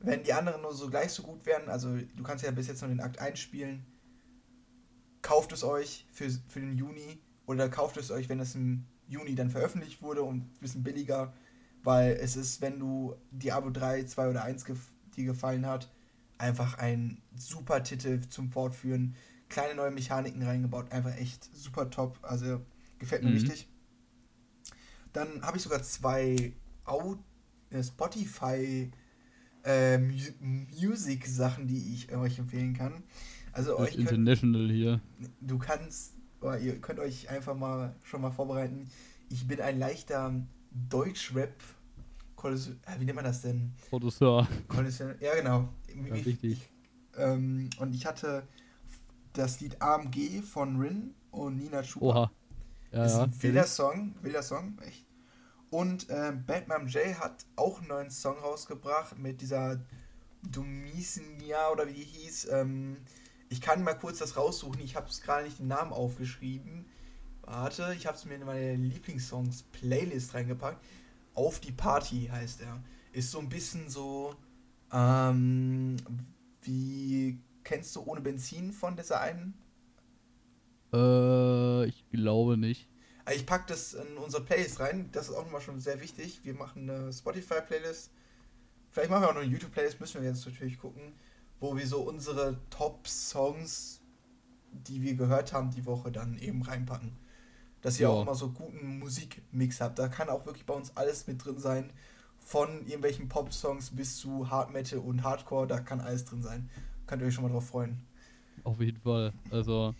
[0.00, 2.80] wenn die anderen nur so gleich so gut wären, also du kannst ja bis jetzt
[2.82, 3.84] nur den Akt 1 spielen,
[5.22, 9.34] kauft es euch für, für den Juni oder kauft es euch, wenn es im Juni
[9.34, 11.32] dann veröffentlicht wurde und ein bisschen billiger,
[11.82, 15.90] weil es ist, wenn du Diablo 3, 2 oder 1 gef dir gefallen hat,
[16.36, 19.16] einfach ein super Titel zum Fortführen.
[19.48, 22.18] Kleine neue Mechaniken reingebaut, einfach echt super top.
[22.22, 22.60] Also
[22.98, 23.34] gefällt mir Mhm.
[23.34, 23.68] richtig.
[25.12, 26.52] Dann habe ich sogar zwei
[27.70, 28.90] äh, Spotify
[29.64, 33.02] äh, Mu Music Sachen, die ich euch empfehlen kann.
[33.58, 35.00] Also euch könnt, International hier.
[35.40, 36.14] du kannst,
[36.62, 38.88] ihr könnt euch einfach mal schon mal vorbereiten.
[39.30, 40.32] Ich bin ein leichter
[40.70, 41.52] Deutschrap.
[42.44, 43.72] Äh, Wie nennt man das denn?
[43.90, 44.46] Producer.
[45.20, 45.68] Ja, genau.
[46.06, 46.70] Ja, richtig.
[47.16, 48.46] Ähm, und ich hatte
[49.32, 52.06] das Lied AMG von Rin und Nina Chuba.
[52.06, 52.32] Oha.
[52.92, 53.24] Ja, ist ja.
[53.24, 55.04] ein wilder Song, wilder Song, echt.
[55.70, 59.80] Und ähm, Batman J hat auch einen neuen Song rausgebracht mit dieser
[60.42, 62.48] Dumisia oder wie die hieß.
[62.52, 62.96] Ähm,
[63.48, 66.86] ich kann mal kurz das raussuchen, ich habe es gerade nicht den Namen aufgeschrieben.
[67.42, 70.84] Warte, ich habe es mir in meine Lieblingssongs-Playlist reingepackt.
[71.34, 72.82] Auf die Party heißt er.
[73.12, 74.34] Ist so ein bisschen so,
[74.92, 75.96] ähm,
[76.62, 79.54] wie kennst du ohne Benzin von dieser einen?
[80.92, 82.88] Äh, ich glaube nicht.
[83.24, 85.08] Also Ich packe das in unsere Playlist rein.
[85.12, 86.40] Das ist auch nochmal schon sehr wichtig.
[86.44, 88.10] Wir machen eine Spotify-Playlist.
[88.90, 91.12] Vielleicht machen wir auch noch eine YouTube-Playlist, müssen wir jetzt natürlich gucken,
[91.60, 94.00] wo wir so unsere Top-Songs,
[94.72, 97.12] die wir gehört haben, die Woche dann eben reinpacken.
[97.80, 98.10] Dass ihr Ja.
[98.10, 99.98] auch immer so guten Musikmix habt.
[99.98, 101.92] Da kann auch wirklich bei uns alles mit drin sein.
[102.38, 106.70] Von irgendwelchen Pop-Songs bis zu Hard Metal und Hardcore, da kann alles drin sein.
[107.06, 108.00] Könnt ihr euch schon mal drauf freuen.
[108.64, 109.32] Auf jeden Fall.
[109.50, 109.94] Also,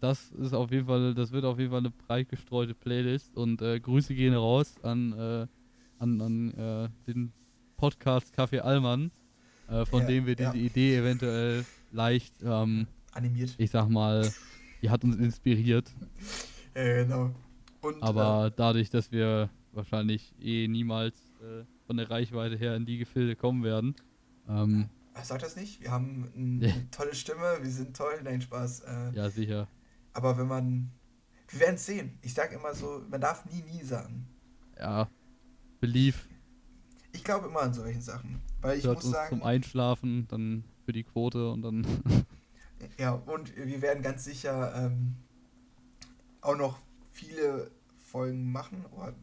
[0.00, 3.62] das ist auf jeden Fall, das wird auf jeden Fall eine breit gestreute Playlist und
[3.62, 5.46] äh, Grüße gehen raus an, äh,
[5.98, 7.32] an, an äh, den
[7.76, 9.12] Podcast Café Allmann,
[9.72, 10.52] äh, von Ja, dem wir ja.
[10.52, 13.54] diese Idee eventuell leicht, ähm, Animiert.
[13.58, 14.30] ich sag mal,
[14.82, 15.90] die hat uns inspiriert,
[16.74, 17.34] Äh, genau.
[17.82, 22.96] Und, aber dadurch, dass wir wahrscheinlich eh niemals äh, von der Reichweite her in die
[22.98, 23.94] Gefilde kommen werden,
[24.48, 25.82] ähm, äh, sag das nicht.
[25.82, 26.72] Wir haben ein, Ja.
[26.72, 28.14] eine tolle Stimme, wir sind toll.
[28.24, 28.80] Nein, Spaß.
[28.80, 29.68] Äh, ja sicher.
[30.14, 30.90] Aber wenn man.
[31.50, 32.18] Wir werden es sehen.
[32.22, 34.26] Ich sag immer so, man darf nie, nie sagen.
[34.78, 35.08] Ja,
[35.80, 36.26] Belief
[37.12, 38.40] Ich glaube immer an solchen Sachen.
[38.62, 39.28] Weil ich hört muss sagen.
[39.28, 41.86] zum Einschlafen, dann für die Quote und dann
[42.98, 45.14] Ja, und wir werden ganz sicher ähm,
[46.40, 46.78] auch noch
[47.10, 48.84] viele Folgen machen.
[48.92, 49.14] Oder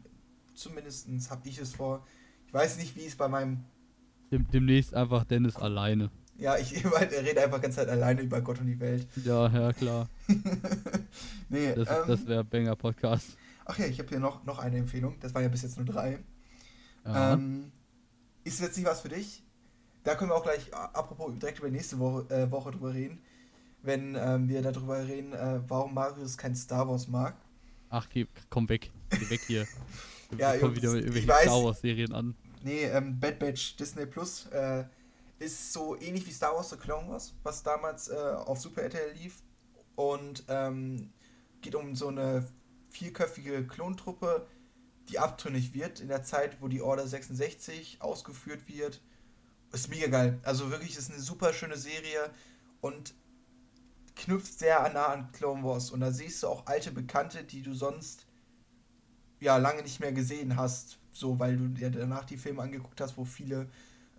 [0.56, 2.06] zumindest habe ich es vor.
[2.48, 3.66] Ich weiß nicht, wie es bei meinem.
[4.32, 6.10] dem, demnächst einfach Dennis alleine.
[6.38, 9.08] Ja, ich rede einfach ganz Zeit alleine über Gott und die Welt.
[9.26, 10.08] Ja, ja, klar.
[11.50, 13.38] nee, Das, ähm, das wäre Banger Podcast.
[13.66, 15.18] ach ja, ich habe hier noch, noch eine Empfehlung.
[15.20, 16.20] Das waren ja bis jetzt nur drei.
[17.06, 17.72] Ähm,
[18.44, 19.44] ist jetzt nicht was für dich?
[20.04, 23.20] Da können wir auch gleich, apropos, direkt über nächste Woche, äh, Woche drüber reden.
[23.82, 27.36] wenn ähm, wir darüber reden, äh, warum Marius kein Star Wars mag.
[27.90, 28.92] Ach, geh, komm weg.
[29.10, 29.68] Geh weg hier.
[30.38, 32.36] Ja, kommen Jungs, wieder mit ich irgendwelchen weiß- Star Wars-Serien an.
[32.62, 34.84] Nee, ähm, Bad Batch Disney Plus äh,
[35.40, 39.14] ist so ähnlich wie Star Wars The Clone Wars, was damals äh, auf Super RTL
[39.14, 39.42] lief.
[39.96, 41.10] Und ähm,
[41.62, 42.46] geht um so eine
[42.92, 44.46] vierköpfige Klontruppe,
[45.10, 49.02] die abtrünnig wird in der Zeit, wo die Order 66 ausgeführt wird.
[49.72, 50.40] Ist mega geil.
[50.44, 52.30] Also wirklich, ist eine super schöne Serie
[52.82, 53.14] und
[54.16, 55.92] knüpft sehr nah an Clone Wars.
[55.92, 58.26] Und da siehst du auch alte Bekannte, die du sonst
[59.40, 63.18] ja lange nicht mehr gesehen hast, so weil du dir danach die Filme angeguckt hast,
[63.18, 63.70] wo viele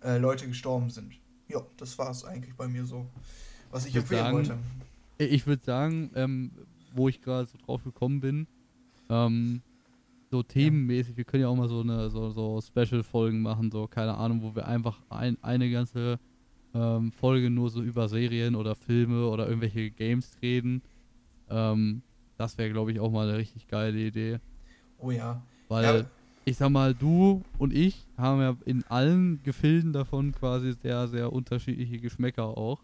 [0.03, 1.13] äh, Leute gestorben sind.
[1.47, 3.07] Ja, das war es eigentlich bei mir so,
[3.69, 4.57] was ich Ich empfehlen sagen, wollte.
[5.17, 6.51] Ich würde sagen, ähm,
[6.93, 8.47] wo ich gerade so drauf gekommen bin,
[9.09, 9.61] ähm,
[10.31, 14.15] so themenmäßig, wir können ja auch mal so eine so, so Special-Folgen machen, so keine
[14.15, 16.19] Ahnung, wo wir einfach ein, eine ganze
[16.73, 20.81] ähm, Folge nur so über Serien oder Filme oder irgendwelche Games reden.
[21.49, 22.01] Ähm,
[22.37, 24.39] das wäre, glaube ich, auch mal eine richtig geile Idee.
[24.97, 25.43] Oh ja.
[25.67, 26.05] Weil, Ja.
[26.45, 31.33] ich sag mal, du und ich haben ja in allen Gefilden davon quasi sehr, sehr
[31.33, 32.81] unterschiedliche Geschmäcker auch.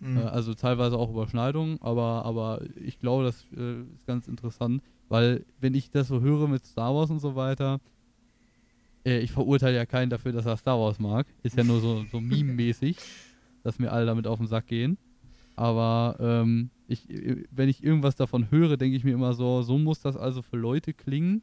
[0.00, 0.16] Mhm.
[0.18, 5.44] Äh, also teilweise auch Überschneidungen, aber, aber ich glaube, das äh, ist ganz interessant, weil
[5.60, 7.80] wenn ich das so höre mit Star Wars und so weiter,
[9.04, 11.26] äh, ich verurteile ja keinen dafür, dass er Star Wars mag.
[11.42, 12.96] Ist ja nur so, so meme-mäßig,
[13.62, 14.96] dass mir alle damit auf den Sack gehen.
[15.54, 17.06] Aber ähm, ich,
[17.50, 20.56] wenn ich irgendwas davon höre, denke ich mir immer so, so muss das also für
[20.56, 21.42] Leute klingen,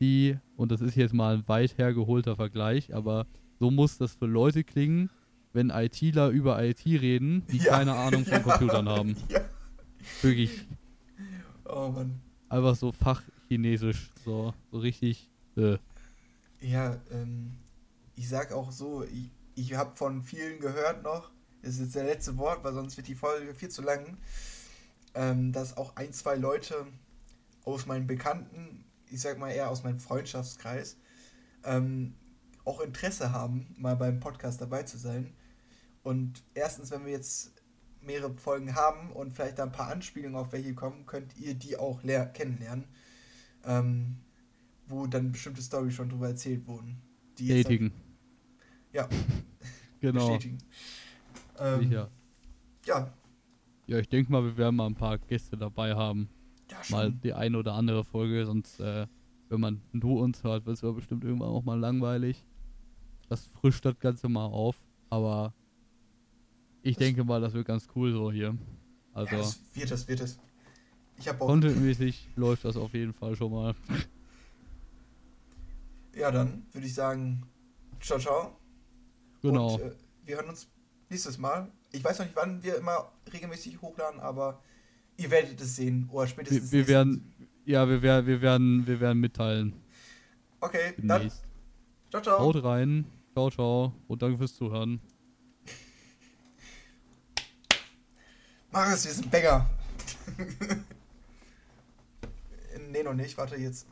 [0.00, 3.26] die, und das ist jetzt mal ein weit hergeholter Vergleich, aber
[3.60, 5.10] so muss das für Leute klingen,
[5.52, 7.76] wenn ITler über IT reden, die Ja.
[7.76, 8.38] keine Ahnung von Ja.
[8.40, 9.14] Computern haben.
[9.28, 9.40] Ja.
[10.22, 10.50] Wirklich
[11.66, 12.23] Oh Mann.
[12.54, 15.30] Einfach so Fachchinesisch, so, so richtig.
[15.56, 15.78] Äh.
[16.60, 17.58] Ja, ähm,
[18.14, 21.30] ich sag auch so, ich, ich habe von vielen gehört noch,
[21.62, 24.16] das ist jetzt der letzte Wort, weil sonst wird die Folge viel zu lang,
[25.14, 26.86] ähm, dass auch ein, zwei Leute
[27.64, 30.96] aus meinen Bekannten, ich sag mal eher aus meinem Freundschaftskreis,
[31.64, 32.14] ähm,
[32.64, 35.34] auch Interesse haben, mal beim Podcast dabei zu sein.
[36.02, 37.53] Und erstens, wenn wir jetzt
[38.06, 41.76] mehrere Folgen haben und vielleicht da ein paar Anspielungen auf welche kommen, könnt ihr die
[41.76, 42.84] auch leer kennenlernen.
[43.64, 44.16] Ähm,
[44.86, 47.00] wo dann bestimmte Storys schon drüber erzählt wurden.
[47.38, 47.92] Die jetzt Tätigen.
[48.92, 49.08] Ja.
[50.00, 50.26] Genau.
[50.26, 50.58] Bestätigen.
[51.58, 52.10] Ähm, Sicher.
[52.84, 53.10] Ja,
[53.86, 56.28] Ja, ich denke mal, wir werden mal ein paar Gäste dabei haben.
[56.70, 56.96] ja schon.
[56.98, 59.06] Mal die eine oder andere Folge, sonst, äh,
[59.48, 62.44] wenn man nur uns hört, wird es ja bestimmt irgendwann auch mal langweilig.
[63.30, 64.76] Das frischt das Ganze mal auf,
[65.08, 65.54] aber
[66.84, 68.56] ich Das- denke mal, das wird ganz cool so hier.
[69.12, 70.38] Also, ja, das wird es, wird es.
[71.18, 71.46] Ich habe auch.
[71.46, 73.74] contentmäßig läuft das auf jeden Fall schon mal.
[76.14, 77.42] Ja, dann würde ich sagen,
[78.00, 78.56] ciao, ciao.
[79.42, 79.74] Genau.
[79.74, 79.90] Und äh,
[80.26, 80.68] wir hören uns
[81.08, 81.70] nächstes Mal.
[81.92, 84.60] Ich weiß noch nicht, wann wir immer regelmäßig hochladen, aber
[85.16, 86.08] ihr werdet es sehen.
[86.12, 86.70] Oder spätestens.
[86.72, 87.32] wir, wir werden,
[87.64, 89.72] ja, wir, werden, wir werden, wir werden mitteilen.
[90.60, 91.20] Okay, dann.
[91.20, 91.42] Demnächst.
[92.10, 92.38] Ciao, ciao.
[92.38, 93.06] Haut rein.
[93.32, 93.92] Ciao, ciao.
[94.08, 95.00] Und danke fürs Zuhören.
[98.74, 99.70] Marius, wir sind Bänger.
[102.90, 103.38] nee, noch nicht.
[103.38, 103.86] Warte jetzt.